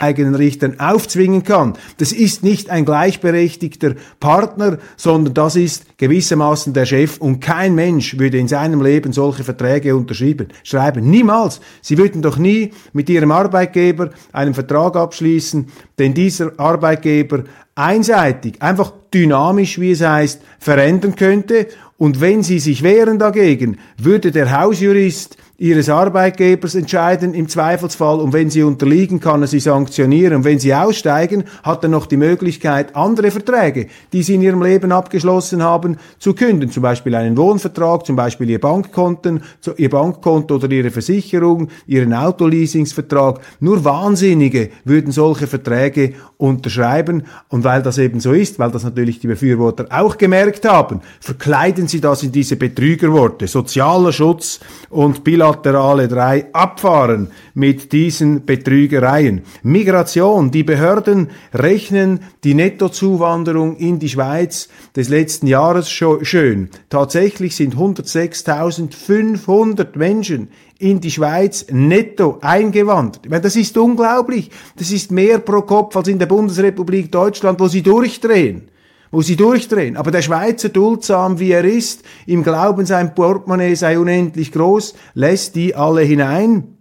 Eigenen 0.00 0.34
Richtern 0.34 0.80
aufzwingen 0.80 1.44
kann. 1.44 1.74
Das 1.98 2.12
ist 2.12 2.42
nicht 2.42 2.70
ein 2.70 2.84
gleichberechtigter 2.84 3.94
Partner, 4.18 4.78
sondern 4.96 5.34
das 5.34 5.56
ist 5.56 5.98
gewissermaßen 5.98 6.72
der 6.72 6.86
Chef 6.86 7.18
und 7.18 7.40
kein 7.40 7.74
Mensch 7.74 8.18
würde 8.18 8.38
in 8.38 8.48
seinem 8.48 8.82
Leben 8.82 9.12
solche 9.12 9.44
Verträge 9.44 9.94
unterschreiben. 9.94 10.48
Schreiben. 10.62 11.10
Niemals. 11.10 11.60
Sie 11.82 11.98
würden 11.98 12.22
doch 12.22 12.38
nie 12.38 12.72
mit 12.92 13.08
ihrem 13.08 13.30
Arbeitgeber 13.30 14.10
einen 14.32 14.54
Vertrag 14.54 14.96
abschließen, 14.96 15.68
den 15.98 16.14
dieser 16.14 16.58
Arbeitgeber 16.58 17.44
einseitig, 17.74 18.60
einfach 18.60 18.92
dynamisch, 19.12 19.80
wie 19.80 19.92
es 19.92 20.02
heißt, 20.02 20.42
verändern 20.58 21.16
könnte 21.16 21.68
Und 21.96 22.20
wenn 22.22 22.42
sie 22.42 22.58
sich 22.60 22.82
wehren 22.82 23.18
dagegen, 23.18 23.78
würde 23.98 24.30
der 24.30 24.58
Hausjurist 24.58 25.36
ihres 25.60 25.90
Arbeitgebers 25.90 26.74
entscheiden 26.74 27.34
im 27.34 27.46
Zweifelsfall 27.46 28.18
und 28.18 28.32
wenn 28.32 28.48
sie 28.48 28.62
unterliegen, 28.62 29.20
kann 29.20 29.42
er 29.42 29.46
sie 29.46 29.60
sanktionieren. 29.60 30.36
Und 30.36 30.44
wenn 30.44 30.58
sie 30.58 30.74
aussteigen, 30.74 31.44
hat 31.62 31.84
er 31.84 31.90
noch 31.90 32.06
die 32.06 32.16
Möglichkeit, 32.16 32.96
andere 32.96 33.30
Verträge, 33.30 33.88
die 34.14 34.22
sie 34.22 34.36
in 34.36 34.42
ihrem 34.42 34.62
Leben 34.62 34.90
abgeschlossen 34.90 35.62
haben, 35.62 35.98
zu 36.18 36.32
künden. 36.32 36.70
Zum 36.70 36.82
Beispiel 36.82 37.14
einen 37.14 37.36
Wohnvertrag, 37.36 38.06
zum 38.06 38.16
Beispiel 38.16 38.48
ihr 38.48 38.58
Bankkonten, 38.58 39.42
ihr 39.76 39.90
Bankkonto 39.90 40.54
oder 40.54 40.70
ihre 40.70 40.90
Versicherung, 40.90 41.68
ihren 41.86 42.14
Autoleasingsvertrag. 42.14 43.40
Nur 43.60 43.84
Wahnsinnige 43.84 44.70
würden 44.86 45.12
solche 45.12 45.46
Verträge 45.46 46.14
unterschreiben. 46.38 47.24
Und 47.48 47.64
weil 47.64 47.82
das 47.82 47.98
eben 47.98 48.20
so 48.20 48.32
ist, 48.32 48.58
weil 48.58 48.70
das 48.70 48.82
natürlich 48.82 49.20
die 49.20 49.26
Befürworter 49.26 49.84
auch 49.90 50.16
gemerkt 50.16 50.66
haben, 50.66 51.02
verkleiden 51.20 51.86
sie 51.86 52.00
das 52.00 52.22
in 52.22 52.32
diese 52.32 52.56
Betrügerworte. 52.56 53.46
Sozialer 53.46 54.14
Schutz 54.14 54.58
und 54.88 55.22
Bilanz 55.22 55.49
bilaterale 55.50 56.08
drei 56.08 56.46
abfahren 56.52 57.28
mit 57.54 57.92
diesen 57.92 58.44
Betrügereien. 58.46 59.42
Migration. 59.62 60.50
Die 60.50 60.64
Behörden 60.64 61.28
rechnen 61.52 62.20
die 62.44 62.54
Nettozuwanderung 62.54 63.76
in 63.76 63.98
die 63.98 64.08
Schweiz 64.08 64.68
des 64.96 65.08
letzten 65.08 65.46
Jahres 65.46 65.90
schön. 65.90 66.70
Tatsächlich 66.88 67.54
sind 67.56 67.76
106.500 67.76 69.98
Menschen 69.98 70.48
in 70.78 71.00
die 71.00 71.10
Schweiz 71.10 71.66
netto 71.70 72.38
eingewandert. 72.40 73.22
Ich 73.24 73.30
meine, 73.30 73.42
das 73.42 73.56
ist 73.56 73.76
unglaublich. 73.76 74.50
Das 74.76 74.90
ist 74.90 75.10
mehr 75.10 75.40
pro 75.40 75.60
Kopf 75.62 75.96
als 75.96 76.08
in 76.08 76.18
der 76.18 76.26
Bundesrepublik 76.26 77.10
Deutschland, 77.12 77.60
wo 77.60 77.68
sie 77.68 77.82
durchdrehen 77.82 78.69
wo 79.10 79.22
sie 79.22 79.36
durchdrehen. 79.36 79.96
Aber 79.96 80.10
der 80.10 80.22
Schweizer, 80.22 80.68
duldsam 80.68 81.38
wie 81.38 81.50
er 81.52 81.64
ist, 81.64 82.02
im 82.26 82.42
Glauben, 82.42 82.86
sein 82.86 83.14
Portemonnaie 83.14 83.74
sei 83.74 83.98
unendlich 83.98 84.52
groß, 84.52 84.94
lässt 85.14 85.54
die 85.56 85.74
alle 85.74 86.02
hinein. 86.02 86.76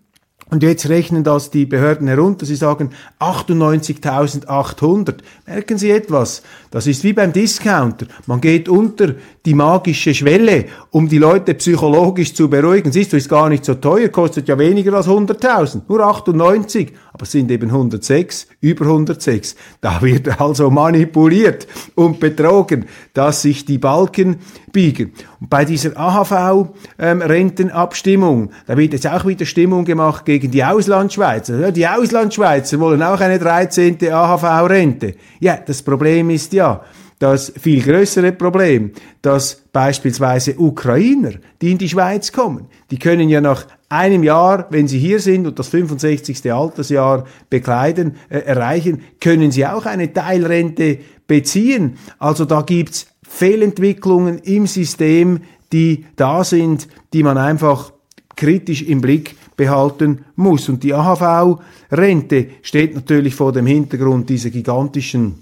Und 0.52 0.64
jetzt 0.64 0.90
rechnen 0.90 1.24
das 1.24 1.52
die 1.52 1.68
Behörden 1.68 2.08
herunter. 2.08 2.44
Sie 2.48 2.56
sagen 2.56 2.90
98.800. 3.20 5.18
Merken 5.46 5.78
Sie 5.78 5.92
etwas? 5.92 6.42
Das 6.72 6.88
ist 6.88 7.04
wie 7.04 7.14
beim 7.14 7.34
Discounter. 7.34 8.08
Man 8.26 8.42
geht 8.42 8.68
unter 8.68 9.14
die 9.50 9.56
magische 9.56 10.14
Schwelle, 10.14 10.66
um 10.92 11.10
die 11.10 11.18
Leute 11.18 11.56
psychologisch 11.56 12.36
zu 12.36 12.52
beruhigen. 12.52 12.92
Siehst 12.92 13.14
du, 13.14 13.18
ist 13.18 13.30
gar 13.30 13.50
nicht 13.50 13.66
so 13.66 13.74
teuer, 13.74 14.10
kostet 14.10 14.48
ja 14.48 14.60
weniger 14.60 14.94
als 14.94 15.08
100.000. 15.08 15.82
Nur 15.88 16.02
98 16.02 16.94
aber 17.20 17.26
es 17.26 17.34
sind 17.34 17.52
eben 17.52 17.70
106, 17.70 18.48
über 18.62 18.86
106. 18.86 19.58
Da 19.82 20.02
wird 20.02 20.40
also 20.40 20.70
manipuliert 20.70 21.68
und 21.96 22.22
betrogen, 22.22 22.86
dass 23.14 23.42
sich 23.42 23.66
die 23.66 23.78
Balken 23.78 24.38
biegen. 24.72 25.12
Und 25.42 25.50
bei 25.50 25.66
dieser 25.66 25.98
AHV-Rentenabstimmung, 25.98 28.44
ähm, 28.44 28.50
da 28.68 28.78
wird 28.78 28.94
jetzt 28.94 29.06
auch 29.06 29.26
wieder 29.26 29.46
Stimmung 29.46 29.84
gemacht 29.84 30.24
gegen 30.24 30.50
die 30.50 30.64
Auslandschweizer. 30.64 31.60
Ja, 31.60 31.72
die 31.72 31.86
Auslandschweizer 31.86 32.80
wollen 32.80 33.04
auch 33.04 33.20
eine 33.20 33.38
13. 33.38 33.98
AHV-Rente. 34.02 35.16
Ja, 35.42 35.58
das 35.58 35.84
Problem 35.84 36.30
ist 36.30 36.54
ja, 36.54 36.86
das 37.20 37.52
viel 37.60 37.82
größere 37.82 38.32
Problem, 38.32 38.92
dass 39.22 39.62
beispielsweise 39.74 40.58
Ukrainer, 40.58 41.32
die 41.62 41.72
in 41.72 41.78
die 41.78 41.90
Schweiz 41.90 42.32
kommen, 42.32 42.68
die 42.92 42.98
können 42.98 43.30
ja 43.30 43.42
nach 43.42 43.68
einem 43.90 44.24
Jahr, 44.24 44.68
wenn 44.70 44.88
Sie 44.88 45.00
hier 45.00 45.20
sind 45.20 45.46
und 45.48 45.60
das 45.60 45.68
65. 45.68 46.52
Altersjahr 46.52 47.26
bekleiden, 47.50 48.16
äh, 48.30 48.40
erreichen, 48.40 49.02
können 49.20 49.52
Sie 49.52 49.66
auch 49.66 49.86
eine 49.86 50.14
Teilrente 50.14 51.00
beziehen. 51.28 51.98
Also 52.20 52.46
da 52.46 52.62
gibt's 52.62 53.08
Fehlentwicklungen 53.24 54.40
im 54.40 54.68
System, 54.68 55.42
die 55.72 56.06
da 56.16 56.44
sind, 56.44 56.88
die 57.14 57.24
man 57.24 57.38
einfach 57.38 57.92
kritisch 58.36 58.84
im 58.84 59.02
Blick 59.02 59.36
behalten 59.58 60.24
muss. 60.36 60.70
Und 60.70 60.84
die 60.84 60.94
AHV-Rente 60.94 62.48
steht 62.62 62.96
natürlich 62.96 63.36
vor 63.36 63.52
dem 63.52 63.66
Hintergrund 63.66 64.30
dieser 64.30 64.50
gigantischen, 64.50 65.36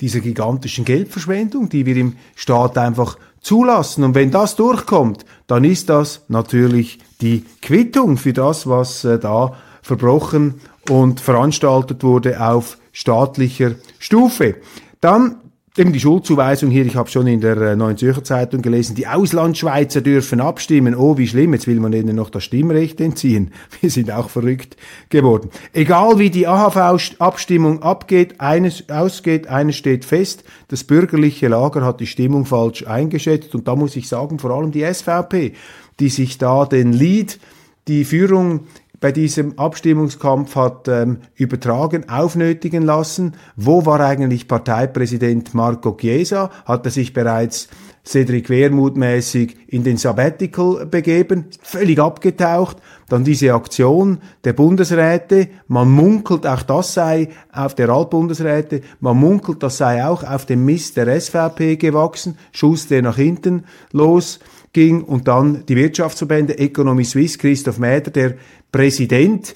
dieser 0.00 0.20
gigantischen 0.20 0.84
Geldverschwendung, 0.84 1.68
die 1.68 1.86
wir 1.86 1.96
im 1.96 2.16
Staat 2.34 2.78
einfach 2.78 3.18
zulassen. 3.40 4.04
Und 4.04 4.14
wenn 4.14 4.30
das 4.30 4.56
durchkommt, 4.56 5.24
dann 5.46 5.64
ist 5.64 5.88
das 5.88 6.24
natürlich 6.28 6.98
die 7.20 7.44
Quittung 7.62 8.16
für 8.16 8.32
das, 8.32 8.66
was 8.66 9.04
äh, 9.04 9.18
da 9.18 9.54
verbrochen 9.82 10.60
und 10.88 11.20
veranstaltet 11.20 12.02
wurde 12.02 12.40
auf 12.40 12.78
staatlicher 12.92 13.72
Stufe. 13.98 14.56
Dann 15.00 15.36
eben 15.80 15.94
die 15.94 16.00
Schuldzuweisung 16.00 16.70
hier, 16.70 16.84
ich 16.84 16.94
habe 16.94 17.08
schon 17.08 17.26
in 17.26 17.40
der 17.40 17.56
äh, 17.56 17.74
Neuen 17.74 17.96
Zürcher 17.96 18.22
Zeitung 18.22 18.60
gelesen, 18.60 18.94
die 18.94 19.06
Auslandschweizer 19.06 20.02
dürfen 20.02 20.40
abstimmen. 20.40 20.94
Oh, 20.94 21.16
wie 21.16 21.26
schlimm, 21.26 21.54
jetzt 21.54 21.66
will 21.66 21.80
man 21.80 21.94
ihnen 21.94 22.16
noch 22.16 22.28
das 22.28 22.44
Stimmrecht 22.44 23.00
entziehen. 23.00 23.52
Wir 23.80 23.90
sind 23.90 24.12
auch 24.12 24.28
verrückt 24.28 24.76
geworden. 25.08 25.48
Egal 25.72 26.18
wie 26.18 26.28
die 26.28 26.46
AHV-Abstimmung 26.46 27.82
abgeht, 27.82 28.42
eines 28.42 28.90
ausgeht, 28.90 29.46
eines 29.48 29.76
steht 29.76 30.04
fest, 30.04 30.44
das 30.68 30.84
bürgerliche 30.84 31.48
Lager 31.48 31.82
hat 31.82 32.00
die 32.00 32.06
Stimmung 32.06 32.44
falsch 32.44 32.86
eingeschätzt 32.86 33.54
und 33.54 33.66
da 33.66 33.74
muss 33.74 33.96
ich 33.96 34.06
sagen, 34.06 34.38
vor 34.38 34.50
allem 34.50 34.72
die 34.72 34.84
SVP, 34.84 35.54
die 35.98 36.10
sich 36.10 36.36
da 36.36 36.66
den 36.66 36.92
Lead, 36.92 37.40
die 37.88 38.04
Führung 38.04 38.60
bei 39.00 39.12
diesem 39.12 39.58
Abstimmungskampf 39.58 40.54
hat 40.56 40.86
ähm, 40.86 41.20
übertragen, 41.34 42.08
aufnötigen 42.08 42.82
lassen. 42.82 43.34
Wo 43.56 43.86
war 43.86 44.00
eigentlich 44.00 44.46
Parteipräsident 44.46 45.54
Marco 45.54 45.92
Chiesa? 45.92 46.50
Hat 46.66 46.84
er 46.84 46.90
sich 46.90 47.14
bereits 47.14 47.68
Cedric 48.04 48.48
Wermuth 48.48 48.96
mäßig 48.96 49.56
in 49.68 49.84
den 49.84 49.96
Sabbatical 49.96 50.86
begeben, 50.86 51.46
völlig 51.62 51.98
abgetaucht. 51.98 52.78
Dann 53.08 53.24
diese 53.24 53.54
Aktion 53.54 54.18
der 54.44 54.52
Bundesräte, 54.52 55.48
man 55.68 55.90
munkelt, 55.90 56.46
auch 56.46 56.62
das 56.62 56.94
sei 56.94 57.28
auf 57.52 57.74
der 57.74 57.90
Altbundesräte, 57.90 58.82
man 59.00 59.16
munkelt, 59.16 59.62
das 59.62 59.78
sei 59.78 60.04
auch 60.04 60.24
auf 60.24 60.46
dem 60.46 60.64
Mist 60.64 60.96
der 60.96 61.20
SVP 61.20 61.76
gewachsen, 61.76 62.38
Schuss, 62.52 62.86
der 62.86 63.02
nach 63.02 63.16
hinten 63.16 63.64
los 63.92 64.40
ging 64.72 65.02
und 65.02 65.26
dann 65.26 65.64
die 65.66 65.76
Wirtschaftsverbände, 65.76 66.58
Economy 66.58 67.04
Suisse, 67.04 67.38
Christoph 67.38 67.78
Mäder, 67.78 68.10
der 68.10 68.34
Präsident, 68.72 69.54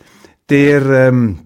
der 0.48 0.84
ähm, 0.86 1.38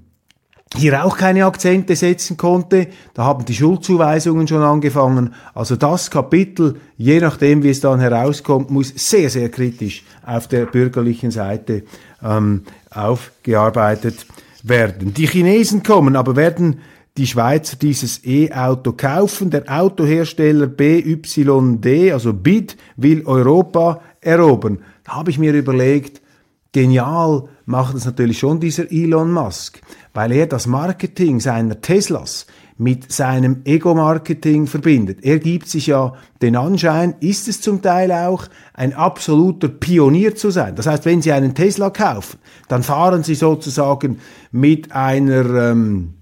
hier 0.77 1.05
auch 1.05 1.17
keine 1.17 1.47
Akzente 1.47 1.97
setzen 1.97 2.37
konnte. 2.37 2.89
Da 3.15 3.25
haben 3.25 3.45
die 3.45 3.55
Schuldzuweisungen 3.55 4.47
schon 4.47 4.63
angefangen. 4.63 5.35
Also 5.55 5.77
das 5.77 6.11
Kapitel, 6.11 6.77
je 6.97 7.21
nachdem 7.21 7.63
wie 7.63 7.71
es 7.71 7.81
dann 7.81 8.01
herauskommt, 8.01 8.71
muss 8.71 8.93
sehr, 8.95 9.31
sehr 9.31 9.49
kritisch 9.49 10.05
auf 10.25 10.47
der 10.47 10.67
bürgerlichen 10.67 11.31
Seite 11.31 11.85
ähm, 12.23 12.65
aufgearbeitet 12.91 14.27
werden. 14.63 15.15
Die 15.15 15.27
Chinesen 15.27 15.83
kommen, 15.83 16.17
aber 16.17 16.37
werden 16.37 16.81
die 17.17 17.27
Schweizer 17.27 17.77
dieses 17.77 18.25
E-Auto 18.25 18.93
kaufen. 18.93 19.51
Der 19.51 19.65
Autohersteller 19.67 20.67
BYD, 20.67 22.13
also 22.13 22.33
BID, 22.33 22.77
will 22.97 23.23
Europa 23.27 24.01
erobern. 24.21 24.79
Da 25.05 25.17
habe 25.17 25.31
ich 25.31 25.39
mir 25.39 25.55
überlegt, 25.55 26.21
genial 26.73 27.49
macht 27.69 27.95
es 27.95 28.07
natürlich 28.07 28.39
schon 28.39 28.61
dieser 28.61 28.91
Elon 28.91 29.31
Musk, 29.31 29.81
weil 30.15 30.33
er 30.33 30.47
das 30.47 30.67
Marketing 30.67 31.39
seiner 31.39 31.81
Teslas 31.83 32.47
mit 32.79 33.13
seinem 33.13 33.61
Ego-Marketing 33.65 34.67
verbindet. 34.67 35.19
Er 35.23 35.39
gibt 35.39 35.69
sich 35.69 35.89
ja 35.89 36.15
den 36.41 36.57
Anschein, 36.57 37.15
ist 37.21 37.47
es 37.47 37.61
zum 37.61 37.83
Teil 37.83 38.11
auch, 38.11 38.47
ein 38.73 38.95
absoluter 38.95 39.69
Pionier 39.69 40.35
zu 40.35 40.51
sein. 40.51 40.77
Das 40.77 40.87
heißt, 40.87 41.05
wenn 41.05 41.21
Sie 41.21 41.33
einen 41.33 41.55
Tesla 41.55 41.91
kaufen, 41.91 42.39
dann 42.69 42.83
fahren 42.83 43.23
Sie 43.23 43.35
sozusagen 43.35 44.21
mit 44.51 44.93
einer 44.93 45.71
ähm, 45.71 46.15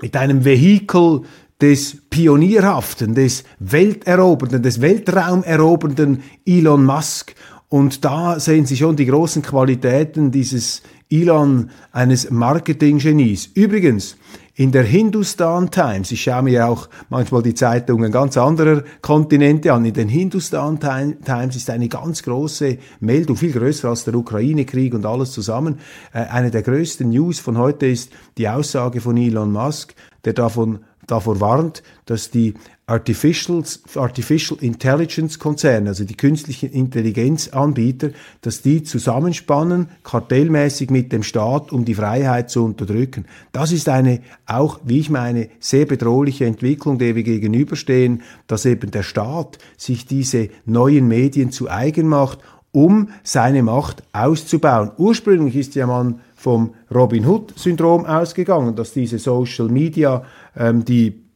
mit 0.00 0.16
einem 0.16 0.46
Vehikel 0.46 1.22
des 1.60 1.98
Pionierhaften, 2.08 3.14
des 3.14 3.44
Welterobernden, 3.58 4.62
des 4.62 4.80
Weltraumerobernden 4.80 6.22
Elon 6.46 6.84
Musk. 6.84 7.34
Und 7.70 8.04
da 8.04 8.40
sehen 8.40 8.66
Sie 8.66 8.76
schon 8.76 8.96
die 8.96 9.06
großen 9.06 9.42
Qualitäten 9.42 10.32
dieses 10.32 10.82
Elon, 11.08 11.70
eines 11.92 12.28
Marketinggenies. 12.28 13.46
Übrigens, 13.54 14.16
in 14.56 14.72
der 14.72 14.82
Hindustan 14.82 15.70
Times, 15.70 16.10
ich 16.10 16.20
schaue 16.20 16.42
mir 16.42 16.66
auch 16.66 16.88
manchmal 17.10 17.44
die 17.44 17.54
Zeitungen 17.54 18.10
ganz 18.10 18.36
anderer 18.36 18.82
Kontinente 19.02 19.72
an, 19.72 19.84
in 19.84 19.94
den 19.94 20.08
Hindustan 20.08 20.80
Times 20.80 21.54
ist 21.54 21.70
eine 21.70 21.88
ganz 21.88 22.24
große 22.24 22.76
Meldung, 22.98 23.36
viel 23.36 23.52
größer 23.52 23.88
als 23.88 24.02
der 24.02 24.16
Ukraine-Krieg 24.16 24.92
und 24.92 25.06
alles 25.06 25.30
zusammen. 25.30 25.78
Äh, 26.12 26.24
eine 26.24 26.50
der 26.50 26.62
größten 26.62 27.08
News 27.08 27.38
von 27.38 27.56
heute 27.56 27.86
ist 27.86 28.10
die 28.36 28.48
Aussage 28.48 29.00
von 29.00 29.16
Elon 29.16 29.52
Musk, 29.52 29.94
der 30.24 30.32
davon 30.32 30.80
davor 31.10 31.40
warnt, 31.40 31.82
dass 32.06 32.30
die 32.30 32.54
Artificial, 32.86 33.62
Artificial 33.94 34.58
Intelligence 34.60 35.38
Konzerne, 35.38 35.90
also 35.90 36.04
die 36.04 36.16
künstlichen 36.16 36.70
Intelligenzanbieter, 36.70 38.10
dass 38.40 38.62
die 38.62 38.82
zusammenspannen, 38.82 39.88
kartellmäßig 40.02 40.90
mit 40.90 41.12
dem 41.12 41.22
Staat, 41.22 41.70
um 41.70 41.84
die 41.84 41.94
Freiheit 41.94 42.50
zu 42.50 42.64
unterdrücken. 42.64 43.26
Das 43.52 43.70
ist 43.70 43.88
eine 43.88 44.20
auch, 44.44 44.80
wie 44.84 44.98
ich 44.98 45.08
meine, 45.08 45.50
sehr 45.60 45.86
bedrohliche 45.86 46.46
Entwicklung, 46.46 46.98
der 46.98 47.14
wir 47.14 47.22
gegenüberstehen, 47.22 48.22
dass 48.48 48.66
eben 48.66 48.90
der 48.90 49.04
Staat 49.04 49.58
sich 49.76 50.06
diese 50.06 50.48
neuen 50.64 51.06
Medien 51.06 51.52
zu 51.52 51.70
eigen 51.70 52.08
macht, 52.08 52.40
um 52.72 53.08
seine 53.22 53.62
Macht 53.62 54.02
auszubauen. 54.12 54.90
Ursprünglich 54.96 55.56
ist 55.56 55.74
ja 55.74 55.86
man 55.86 56.20
vom 56.34 56.74
Robin 56.92 57.26
Hood-Syndrom 57.26 58.06
ausgegangen, 58.06 58.74
dass 58.74 58.92
diese 58.92 59.18
Social 59.18 59.68
Media 59.68 60.24
ähm, 60.56 60.84
die 60.84 61.30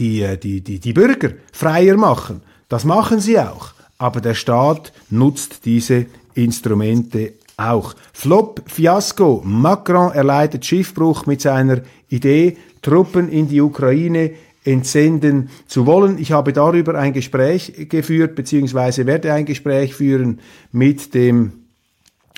die, 0.00 0.22
äh, 0.22 0.36
die, 0.36 0.62
die, 0.62 0.80
die 0.80 0.92
Bürger 0.92 1.30
freier 1.52 1.96
machen. 1.96 2.42
Das 2.68 2.84
machen 2.84 3.20
sie 3.20 3.38
auch. 3.38 3.72
Aber 3.98 4.20
der 4.20 4.34
Staat 4.34 4.92
nutzt 5.10 5.64
diese 5.66 6.06
Instrumente 6.34 7.34
auch. 7.56 7.94
Flop, 8.12 8.62
Fiasko, 8.66 9.42
Macron 9.44 10.12
erleidet 10.12 10.64
Schiffbruch 10.64 11.26
mit 11.26 11.42
seiner 11.42 11.82
Idee, 12.08 12.56
Truppen 12.80 13.28
in 13.28 13.48
die 13.48 13.60
Ukraine 13.60 14.32
entsenden 14.64 15.50
zu 15.66 15.84
wollen. 15.86 16.18
Ich 16.18 16.32
habe 16.32 16.52
darüber 16.52 16.94
ein 16.94 17.12
Gespräch 17.12 17.88
geführt, 17.90 18.34
beziehungsweise 18.34 19.06
werde 19.06 19.32
ein 19.34 19.44
Gespräch 19.44 19.94
führen 19.94 20.40
mit 20.72 21.12
dem 21.12 21.59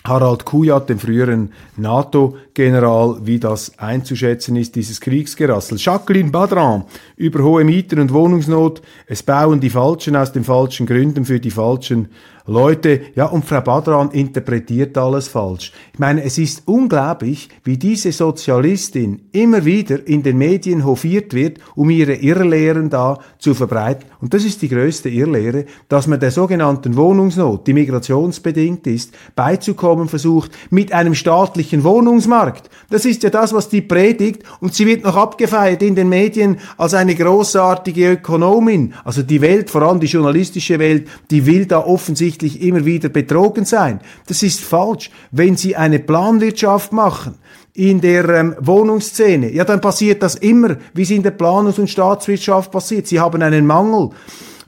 Harald 0.05 0.45
Kujat, 0.45 0.89
dem 0.89 0.99
früheren 0.99 1.53
NATO-General, 1.77 3.19
wie 3.23 3.39
das 3.39 3.79
einzuschätzen 3.79 4.57
ist, 4.57 4.75
dieses 4.75 5.01
Kriegsgerassel. 5.01 5.79
Jacqueline 5.79 6.31
Badran 6.31 6.85
über 7.17 7.45
hohe 7.45 7.65
Mieten 7.65 8.01
und 8.01 8.13
Wohnungsnot. 8.13 8.83
Es 9.07 9.23
bauen 9.23 9.61
die 9.61 9.71
Falschen 9.71 10.17
aus 10.17 10.33
den 10.33 10.43
falschen 10.43 10.87
Gründen 10.87 11.25
für 11.25 11.39
die 11.39 11.53
falschen 11.53 12.09
Leute, 12.47 13.03
ja, 13.15 13.27
und 13.27 13.45
Frau 13.45 13.61
Badran 13.61 14.11
interpretiert 14.11 14.99
alles 14.99 15.29
falsch. 15.29 15.73
Ich 15.93 16.01
meine, 16.01 16.25
es 16.25 16.39
ist 16.39 16.63
unglaublich, 16.67 17.49
wie 17.63 17.77
diese 17.77 18.11
Sozialistin 18.11 19.29
immer 19.31 19.65
wieder 19.65 20.05
in 20.09 20.25
den 20.25 20.39
Medien 20.39 20.85
hofiert 20.85 21.35
wird, 21.35 21.59
um 21.77 21.89
ihre 21.89 22.15
Irrlehren 22.15 22.91
da 22.91 23.21
zu 23.39 23.55
verbreiten. 23.55 24.07
Und 24.21 24.35
das 24.35 24.45
ist 24.45 24.61
die 24.61 24.69
größte 24.69 25.09
Irrlehre, 25.09 25.67
dass 25.89 26.09
man 26.09 26.19
der 26.19 26.33
sogenannten 26.33 26.97
Wohnungsnot, 26.97 27.65
die 27.69 27.75
migrationsbedingt 27.75 28.89
ist, 28.89 29.15
beizukommen 29.37 30.09
versucht 30.09 30.51
mit 30.71 30.93
einem 30.93 31.15
staatlichen 31.15 31.85
Wohnungsmarkt. 31.85 32.71
Das 32.91 33.05
ist 33.05 33.23
ja 33.23 33.31
das, 33.31 33.53
was 33.53 33.69
die 33.69 33.83
predigt 33.83 34.43
und 34.61 34.75
sie 34.75 34.87
wird 34.87 35.05
noch 35.05 35.17
abgefeiert 35.17 35.83
in 35.83 35.95
den 35.95 36.09
Medien 36.09 36.59
als 36.77 36.95
eine 36.95 37.15
großartige 37.15 38.15
Ökonomin. 38.15 38.95
Also 39.05 39.23
die 39.23 39.41
Welt, 39.41 39.71
vor 39.71 39.83
allem 39.83 40.01
die 40.01 40.07
journalistische 40.07 40.81
Welt, 40.81 41.07
die 41.31 41.47
will 41.47 41.67
da 41.67 41.79
offensichtlich 41.79 42.32
offensichtlich 42.33 42.63
immer 42.63 42.85
wieder 42.85 43.09
betrogen 43.09 43.65
sein. 43.65 44.01
Das 44.27 44.43
ist 44.43 44.61
falsch. 44.61 45.11
Wenn 45.31 45.57
Sie 45.57 45.77
eine 45.77 45.99
Planwirtschaft 45.99 46.93
machen, 46.93 47.35
in 47.75 48.01
der 48.01 48.29
ähm, 48.29 48.55
Wohnungsszene, 48.61 49.51
ja, 49.51 49.65
dann 49.65 49.81
passiert 49.81 50.23
das 50.23 50.35
immer, 50.37 50.77
wie 50.95 51.03
es 51.03 51.11
in 51.11 51.23
der 51.23 51.37
Planungs- 51.37 51.81
und 51.81 51.89
Staatswirtschaft 51.89 52.71
passiert. 52.71 53.07
Sie 53.07 53.19
haben 53.19 53.43
einen 53.43 53.67
Mangel. 53.67 54.11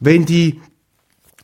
Wenn 0.01 0.25
die 0.25 0.61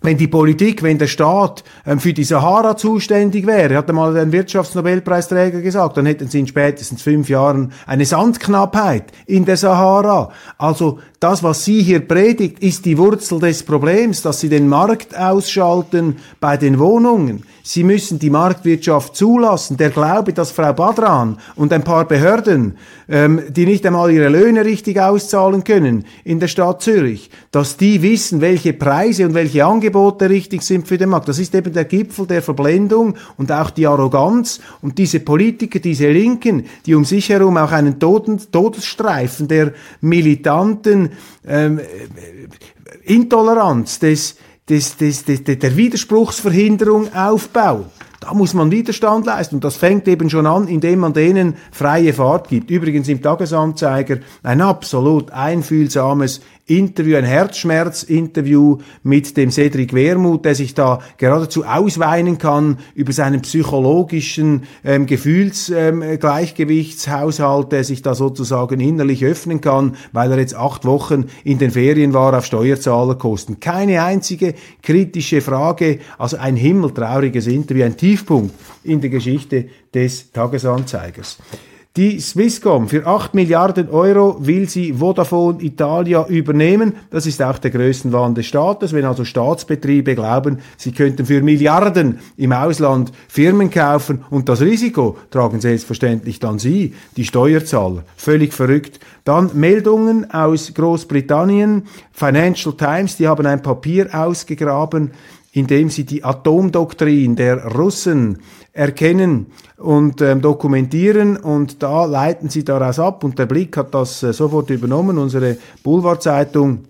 wenn 0.02 0.16
die 0.16 0.28
Politik, 0.28 0.82
wenn 0.82 0.98
der 0.98 1.06
Staat 1.06 1.62
ähm, 1.86 2.00
für 2.00 2.12
die 2.12 2.24
Sahara 2.24 2.76
zuständig 2.76 3.46
wäre, 3.46 3.76
hat 3.76 3.88
einmal 3.88 4.16
ein 4.16 4.32
Wirtschaftsnobelpreisträger 4.32 5.60
gesagt, 5.60 5.96
dann 5.96 6.06
hätten 6.06 6.28
sie 6.28 6.40
in 6.40 6.46
spätestens 6.46 7.02
fünf 7.02 7.28
Jahren 7.28 7.72
eine 7.86 8.04
Sandknappheit 8.04 9.12
in 9.26 9.44
der 9.44 9.56
Sahara. 9.56 10.30
Also 10.58 11.00
das, 11.20 11.42
was 11.42 11.64
sie 11.64 11.82
hier 11.82 12.00
predigt, 12.00 12.60
ist 12.60 12.86
die 12.86 12.96
Wurzel 12.96 13.40
des 13.40 13.62
Problems, 13.62 14.22
dass 14.22 14.40
sie 14.40 14.48
den 14.48 14.68
Markt 14.68 15.16
ausschalten 15.16 16.16
bei 16.40 16.56
den 16.56 16.78
Wohnungen. 16.78 17.44
Sie 17.72 17.84
müssen 17.84 18.18
die 18.18 18.30
Marktwirtschaft 18.30 19.14
zulassen. 19.14 19.76
Der 19.76 19.90
Glaube, 19.90 20.32
dass 20.32 20.50
Frau 20.50 20.72
Badran 20.72 21.38
und 21.54 21.72
ein 21.72 21.84
paar 21.84 22.04
Behörden, 22.04 22.76
ähm, 23.08 23.40
die 23.48 23.64
nicht 23.64 23.86
einmal 23.86 24.10
ihre 24.10 24.28
Löhne 24.28 24.64
richtig 24.64 25.00
auszahlen 25.00 25.62
können 25.62 26.04
in 26.24 26.40
der 26.40 26.48
Stadt 26.48 26.82
Zürich, 26.82 27.30
dass 27.52 27.76
die 27.76 28.02
wissen, 28.02 28.40
welche 28.40 28.72
Preise 28.72 29.24
und 29.24 29.34
welche 29.34 29.64
Angebote 29.64 30.28
richtig 30.28 30.62
sind 30.62 30.88
für 30.88 30.98
den 30.98 31.10
Markt. 31.10 31.28
Das 31.28 31.38
ist 31.38 31.54
eben 31.54 31.72
der 31.72 31.84
Gipfel 31.84 32.26
der 32.26 32.42
Verblendung 32.42 33.14
und 33.36 33.52
auch 33.52 33.70
die 33.70 33.86
Arroganz 33.86 34.60
und 34.82 34.98
diese 34.98 35.20
Politiker, 35.20 35.78
diese 35.78 36.10
Linken, 36.10 36.66
die 36.86 36.96
um 36.96 37.04
sich 37.04 37.28
herum 37.28 37.56
auch 37.56 37.70
einen 37.70 38.00
Toten, 38.00 38.40
Todesstreifen 38.50 39.46
der 39.46 39.74
militanten 40.00 41.12
ähm, 41.46 41.78
Intoleranz 43.04 44.00
des 44.00 44.34
des, 44.70 44.96
des, 44.96 45.24
des, 45.24 45.44
der 45.44 45.76
Widerspruchsverhinderung 45.76 47.14
aufbauen. 47.14 47.86
Da 48.20 48.34
muss 48.34 48.52
man 48.52 48.70
Widerstand 48.70 49.24
leisten 49.24 49.56
und 49.56 49.64
das 49.64 49.76
fängt 49.76 50.06
eben 50.06 50.28
schon 50.28 50.46
an, 50.46 50.68
indem 50.68 51.00
man 51.00 51.14
denen 51.14 51.56
freie 51.72 52.12
Fahrt 52.12 52.48
gibt. 52.48 52.70
Übrigens 52.70 53.08
im 53.08 53.22
Tagesanzeiger 53.22 54.18
ein 54.42 54.60
absolut 54.60 55.30
einfühlsames 55.30 56.42
Interview, 56.70 57.16
ein 57.16 57.24
Herzschmerz-Interview 57.24 58.78
mit 59.02 59.36
dem 59.36 59.50
Cedric 59.50 59.92
Wermuth, 59.92 60.44
der 60.44 60.54
sich 60.54 60.74
da 60.74 61.00
geradezu 61.18 61.64
ausweinen 61.64 62.38
kann 62.38 62.78
über 62.94 63.12
seinen 63.12 63.42
psychologischen 63.42 64.62
ähm, 64.84 65.06
Gefühlsgleichgewichtshaushalt, 65.06 67.64
ähm, 67.64 67.70
der 67.70 67.82
sich 67.82 68.02
da 68.02 68.14
sozusagen 68.14 68.78
innerlich 68.78 69.24
öffnen 69.24 69.60
kann, 69.60 69.96
weil 70.12 70.30
er 70.30 70.38
jetzt 70.38 70.54
acht 70.54 70.84
Wochen 70.84 71.24
in 71.42 71.58
den 71.58 71.72
Ferien 71.72 72.14
war 72.14 72.38
auf 72.38 72.46
Steuerzahlerkosten. 72.46 73.58
Keine 73.58 74.04
einzige 74.04 74.54
kritische 74.82 75.40
Frage, 75.40 75.98
also 76.18 76.36
ein 76.36 76.54
himmeltrauriges 76.54 77.48
Interview, 77.48 77.84
ein 77.84 77.96
Tiefpunkt 77.96 78.54
in 78.84 79.00
der 79.00 79.10
Geschichte 79.10 79.66
des 79.92 80.30
Tagesanzeigers. 80.30 81.38
Die 81.96 82.20
Swisscom 82.20 82.88
für 82.88 83.04
8 83.04 83.34
Milliarden 83.34 83.90
Euro 83.90 84.36
will 84.38 84.68
sie 84.68 84.92
Vodafone 84.92 85.60
Italia 85.60 86.24
übernehmen. 86.28 86.94
Das 87.10 87.26
ist 87.26 87.42
auch 87.42 87.58
der 87.58 87.72
Größenwahn 87.72 88.32
des 88.36 88.46
Staates. 88.46 88.92
Wenn 88.92 89.04
also 89.04 89.24
Staatsbetriebe 89.24 90.14
glauben, 90.14 90.60
sie 90.76 90.92
könnten 90.92 91.26
für 91.26 91.42
Milliarden 91.42 92.20
im 92.36 92.52
Ausland 92.52 93.10
Firmen 93.26 93.70
kaufen 93.70 94.24
und 94.30 94.48
das 94.48 94.60
Risiko 94.60 95.18
tragen 95.32 95.60
selbstverständlich 95.60 96.38
dann 96.38 96.60
sie, 96.60 96.94
die 97.16 97.24
Steuerzahler. 97.24 98.04
Völlig 98.16 98.52
verrückt. 98.52 99.00
Dann 99.24 99.50
Meldungen 99.54 100.30
aus 100.30 100.72
Großbritannien. 100.72 101.88
Financial 102.12 102.72
Times, 102.76 103.16
die 103.16 103.26
haben 103.26 103.46
ein 103.46 103.62
Papier 103.62 104.10
ausgegraben, 104.12 105.10
in 105.52 105.66
dem 105.66 105.90
sie 105.90 106.04
die 106.04 106.22
Atomdoktrin 106.22 107.36
der 107.36 107.74
Russen 107.74 108.38
erkennen 108.72 109.46
und 109.76 110.20
ähm, 110.22 110.40
dokumentieren 110.40 111.36
und 111.36 111.82
da 111.82 112.04
leiten 112.04 112.48
sie 112.48 112.64
daraus 112.64 112.98
ab 112.98 113.24
und 113.24 113.38
der 113.38 113.46
Blick 113.46 113.76
hat 113.76 113.94
das 113.94 114.22
äh, 114.22 114.32
sofort 114.32 114.70
übernommen, 114.70 115.18
unsere 115.18 115.56
Boulevardzeitung, 115.82 116.84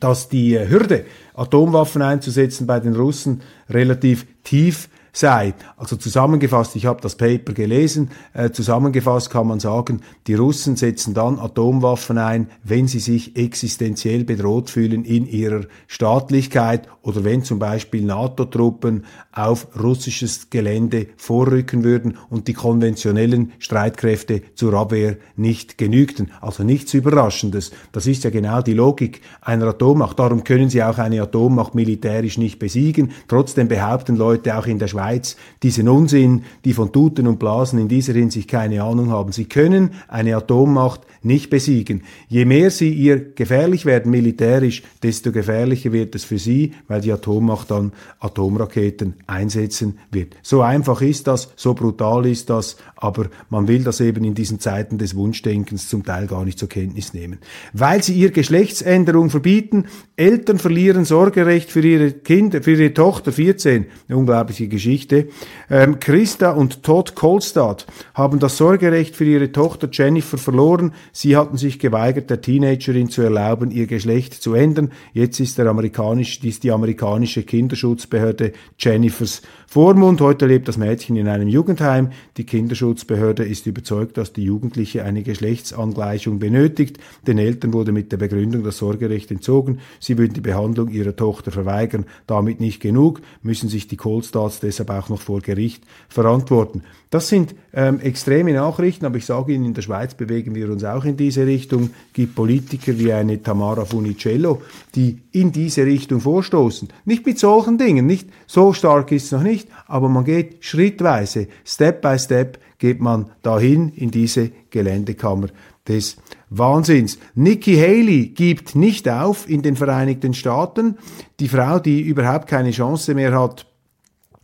dass 0.00 0.28
die 0.28 0.54
äh, 0.54 0.68
Hürde, 0.68 1.04
Atomwaffen 1.34 2.02
einzusetzen 2.02 2.66
bei 2.66 2.80
den 2.80 2.94
Russen 2.94 3.42
relativ 3.68 4.26
tief 4.42 4.88
sei. 5.12 5.54
Also 5.76 5.96
zusammengefasst, 5.96 6.74
ich 6.74 6.86
habe 6.86 7.00
das 7.00 7.16
Paper 7.16 7.52
gelesen, 7.52 8.10
äh, 8.32 8.50
zusammengefasst 8.50 9.30
kann 9.30 9.46
man 9.46 9.60
sagen, 9.60 10.00
die 10.26 10.34
Russen 10.34 10.76
setzen 10.76 11.12
dann 11.12 11.38
Atomwaffen 11.38 12.16
ein, 12.18 12.48
wenn 12.64 12.88
sie 12.88 12.98
sich 12.98 13.36
existenziell 13.36 14.24
bedroht 14.24 14.70
fühlen 14.70 15.04
in 15.04 15.26
ihrer 15.26 15.66
Staatlichkeit 15.86 16.88
oder 17.02 17.24
wenn 17.24 17.42
zum 17.42 17.58
Beispiel 17.58 18.04
NATO-Truppen 18.04 19.04
auf 19.32 19.66
russisches 19.78 20.50
Gelände 20.50 21.08
vorrücken 21.16 21.84
würden 21.84 22.16
und 22.30 22.48
die 22.48 22.54
konventionellen 22.54 23.52
Streitkräfte 23.58 24.42
zur 24.54 24.74
Abwehr 24.74 25.16
nicht 25.36 25.78
genügten. 25.78 26.30
Also 26.40 26.64
nichts 26.64 26.94
Überraschendes. 26.94 27.72
Das 27.92 28.06
ist 28.06 28.24
ja 28.24 28.30
genau 28.30 28.62
die 28.62 28.74
Logik 28.74 29.20
einer 29.40 29.66
Atommacht. 29.66 30.18
Darum 30.18 30.44
können 30.44 30.70
sie 30.70 30.82
auch 30.82 30.98
eine 30.98 31.22
Atommacht 31.22 31.74
militärisch 31.74 32.38
nicht 32.38 32.58
besiegen. 32.58 33.12
Trotzdem 33.28 33.68
behaupten 33.68 34.16
Leute 34.16 34.56
auch 34.56 34.66
in 34.66 34.78
der 34.78 34.88
Schweiz, 34.88 35.01
Schweiz 35.02 35.36
diesen 35.62 35.88
Unsinn, 35.88 36.44
die 36.64 36.74
von 36.74 36.92
Tuten 36.92 37.26
und 37.26 37.38
Blasen 37.38 37.78
in 37.78 37.88
dieser 37.88 38.12
Hinsicht 38.12 38.48
keine 38.48 38.82
Ahnung 38.82 39.10
haben. 39.10 39.32
Sie 39.32 39.46
können 39.46 39.90
eine 40.08 40.36
Atommacht 40.36 41.00
nicht 41.22 41.50
besiegen. 41.50 42.02
Je 42.28 42.44
mehr 42.44 42.70
sie 42.70 42.92
ihr 42.92 43.34
gefährlich 43.34 43.84
werden 43.84 44.10
militärisch, 44.10 44.82
desto 45.02 45.32
gefährlicher 45.32 45.92
wird 45.92 46.14
es 46.14 46.24
für 46.24 46.38
sie, 46.38 46.72
weil 46.88 47.00
die 47.00 47.12
Atommacht 47.12 47.70
dann 47.70 47.92
Atomraketen 48.20 49.14
einsetzen 49.26 49.98
wird. 50.10 50.36
So 50.42 50.62
einfach 50.62 51.00
ist 51.00 51.26
das, 51.26 51.52
so 51.56 51.74
brutal 51.74 52.26
ist 52.26 52.50
das, 52.50 52.76
aber 52.96 53.26
man 53.50 53.68
will 53.68 53.84
das 53.84 54.00
eben 54.00 54.24
in 54.24 54.34
diesen 54.34 54.60
Zeiten 54.60 54.98
des 54.98 55.16
Wunschdenkens 55.16 55.88
zum 55.88 56.04
Teil 56.04 56.26
gar 56.26 56.44
nicht 56.44 56.58
zur 56.58 56.68
Kenntnis 56.68 57.14
nehmen. 57.14 57.38
Weil 57.72 58.02
sie 58.02 58.14
ihr 58.14 58.30
Geschlechtsänderung 58.30 59.30
verbieten, 59.30 59.86
Eltern 60.22 60.60
verlieren 60.60 61.04
Sorgerecht 61.04 61.72
für 61.72 61.80
ihre 61.80 62.12
Kinder, 62.12 62.62
für 62.62 62.80
ihre 62.80 62.94
Tochter 62.94 63.32
14, 63.32 63.86
eine 64.06 64.16
unglaubliche 64.16 64.68
Geschichte. 64.68 65.26
Ähm, 65.68 65.98
Christa 65.98 66.52
und 66.52 66.84
Todd 66.84 67.16
Kolstad 67.16 67.86
haben 68.14 68.38
das 68.38 68.56
Sorgerecht 68.56 69.16
für 69.16 69.24
ihre 69.24 69.50
Tochter 69.50 69.88
Jennifer 69.90 70.38
verloren. 70.38 70.92
Sie 71.10 71.36
hatten 71.36 71.56
sich 71.56 71.80
geweigert, 71.80 72.30
der 72.30 72.40
Teenagerin 72.40 73.08
zu 73.08 73.20
erlauben, 73.22 73.72
ihr 73.72 73.88
Geschlecht 73.88 74.34
zu 74.34 74.54
ändern. 74.54 74.92
Jetzt 75.12 75.40
ist, 75.40 75.58
der 75.58 75.66
amerikanische, 75.66 76.46
ist 76.46 76.62
die 76.62 76.70
amerikanische 76.70 77.42
Kinderschutzbehörde 77.42 78.52
Jennifers 78.78 79.42
Vormund. 79.72 80.20
Heute 80.20 80.44
lebt 80.44 80.68
das 80.68 80.76
Mädchen 80.76 81.16
in 81.16 81.28
einem 81.28 81.48
Jugendheim. 81.48 82.10
Die 82.36 82.44
Kinderschutzbehörde 82.44 83.42
ist 83.42 83.66
überzeugt, 83.66 84.18
dass 84.18 84.34
die 84.34 84.44
Jugendliche 84.44 85.02
eine 85.02 85.22
Geschlechtsangleichung 85.22 86.38
benötigt. 86.38 86.98
Den 87.26 87.38
Eltern 87.38 87.72
wurde 87.72 87.90
mit 87.90 88.12
der 88.12 88.18
Begründung 88.18 88.64
das 88.64 88.76
Sorgerecht 88.76 89.30
entzogen. 89.30 89.78
Sie 89.98 90.18
würden 90.18 90.34
die 90.34 90.42
Behandlung 90.42 90.90
ihrer 90.90 91.16
Tochter 91.16 91.52
verweigern. 91.52 92.04
Damit 92.26 92.60
nicht 92.60 92.80
genug, 92.80 93.22
müssen 93.42 93.70
sich 93.70 93.88
die 93.88 93.96
Coldstars 93.96 94.60
deshalb 94.60 94.90
auch 94.90 95.08
noch 95.08 95.22
vor 95.22 95.40
Gericht 95.40 95.84
verantworten. 96.10 96.82
Das 97.12 97.28
sind 97.28 97.54
ähm, 97.74 98.00
extreme 98.00 98.54
Nachrichten, 98.54 99.04
aber 99.04 99.18
ich 99.18 99.26
sage 99.26 99.52
Ihnen, 99.52 99.66
in 99.66 99.74
der 99.74 99.82
Schweiz 99.82 100.14
bewegen 100.14 100.54
wir 100.54 100.70
uns 100.70 100.82
auch 100.82 101.04
in 101.04 101.18
diese 101.18 101.44
Richtung. 101.44 101.90
Es 102.08 102.12
gibt 102.14 102.34
Politiker 102.34 102.98
wie 102.98 103.12
eine 103.12 103.42
Tamara 103.42 103.84
Funicello, 103.84 104.62
die 104.94 105.18
in 105.30 105.52
diese 105.52 105.84
Richtung 105.84 106.20
vorstoßen. 106.20 106.88
Nicht 107.04 107.26
mit 107.26 107.38
solchen 107.38 107.76
Dingen, 107.76 108.06
nicht 108.06 108.30
so 108.46 108.72
stark 108.72 109.12
ist 109.12 109.26
es 109.26 109.32
noch 109.32 109.42
nicht, 109.42 109.61
aber 109.86 110.08
man 110.08 110.24
geht 110.24 110.64
schrittweise, 110.64 111.48
Step 111.64 112.02
by 112.02 112.18
Step 112.18 112.58
geht 112.78 113.00
man 113.00 113.30
dahin 113.42 113.90
in 113.90 114.10
diese 114.10 114.50
Geländekammer 114.70 115.48
des 115.86 116.16
Wahnsinns. 116.50 117.18
Nikki 117.34 117.76
Haley 117.76 118.28
gibt 118.28 118.74
nicht 118.74 119.08
auf 119.08 119.48
in 119.48 119.62
den 119.62 119.76
Vereinigten 119.76 120.34
Staaten. 120.34 120.98
Die 121.40 121.48
Frau, 121.48 121.78
die 121.78 122.00
überhaupt 122.00 122.48
keine 122.48 122.70
Chance 122.70 123.14
mehr 123.14 123.38
hat 123.38 123.66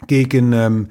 gegen 0.06 0.52
ähm, 0.52 0.86
äh, 0.86 0.88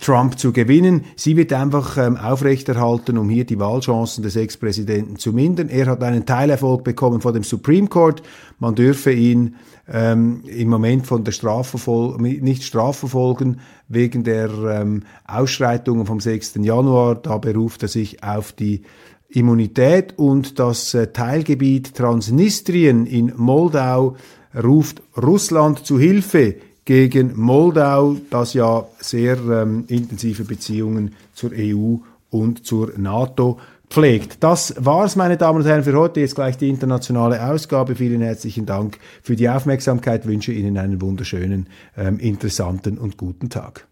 Trump 0.00 0.38
zu 0.38 0.52
gewinnen. 0.52 1.04
Sie 1.16 1.36
wird 1.36 1.52
einfach 1.52 1.96
ähm, 1.96 2.16
aufrechterhalten, 2.16 3.18
um 3.18 3.28
hier 3.28 3.44
die 3.44 3.58
Wahlchancen 3.58 4.22
des 4.22 4.36
Ex-Präsidenten 4.36 5.16
zu 5.16 5.32
mindern. 5.32 5.68
Er 5.68 5.86
hat 5.86 6.02
einen 6.02 6.26
Teilerfolg 6.26 6.84
bekommen 6.84 7.20
vor 7.20 7.32
dem 7.32 7.42
Supreme 7.42 7.88
Court. 7.88 8.22
Man 8.58 8.74
dürfe 8.74 9.12
ihn 9.12 9.56
ähm, 9.88 10.42
im 10.46 10.68
Moment 10.68 11.06
von 11.06 11.24
der 11.24 11.32
Strafverfol 11.32 12.20
nicht 12.20 12.64
strafverfolgen 12.64 13.60
wegen 13.88 14.24
der 14.24 14.50
ähm, 14.50 15.02
Ausschreitungen 15.26 16.06
vom 16.06 16.20
6. 16.20 16.54
Januar. 16.60 17.16
Da 17.16 17.38
beruft 17.38 17.82
er 17.82 17.88
sich 17.88 18.22
auf 18.22 18.52
die 18.52 18.82
Immunität 19.28 20.14
und 20.18 20.58
das 20.58 20.94
äh, 20.94 21.12
Teilgebiet 21.12 21.94
Transnistrien 21.94 23.06
in 23.06 23.32
Moldau 23.36 24.16
ruft 24.54 25.02
Russland 25.16 25.86
zu 25.86 25.98
Hilfe 25.98 26.56
gegen 26.90 27.38
Moldau, 27.40 28.16
das 28.30 28.52
ja 28.52 28.84
sehr 28.98 29.36
ähm, 29.36 29.84
intensive 29.86 30.42
Beziehungen 30.42 31.14
zur 31.34 31.52
EU 31.54 31.98
und 32.30 32.66
zur 32.66 32.90
NATO 32.96 33.60
pflegt. 33.88 34.42
Das 34.42 34.74
war's, 34.76 35.14
meine 35.14 35.36
Damen 35.36 35.60
und 35.60 35.66
Herren, 35.66 35.84
für 35.84 35.96
heute. 35.96 36.18
Jetzt 36.18 36.34
gleich 36.34 36.58
die 36.58 36.68
internationale 36.68 37.48
Ausgabe. 37.48 37.94
Vielen 37.94 38.22
herzlichen 38.22 38.66
Dank 38.66 38.98
für 39.22 39.36
die 39.36 39.48
Aufmerksamkeit. 39.48 40.26
Wünsche 40.26 40.50
Ihnen 40.50 40.78
einen 40.78 41.00
wunderschönen, 41.00 41.68
ähm, 41.96 42.18
interessanten 42.18 42.98
und 42.98 43.16
guten 43.16 43.50
Tag. 43.50 43.86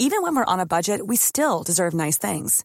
Even 0.00 0.24
when 0.24 0.34
we're 0.34 0.44
on 0.44 0.58
a 0.58 0.66
budget, 0.66 1.06
we 1.06 1.16
still 1.16 1.62
deserve 1.64 1.94
nice 1.94 2.18
things. 2.18 2.64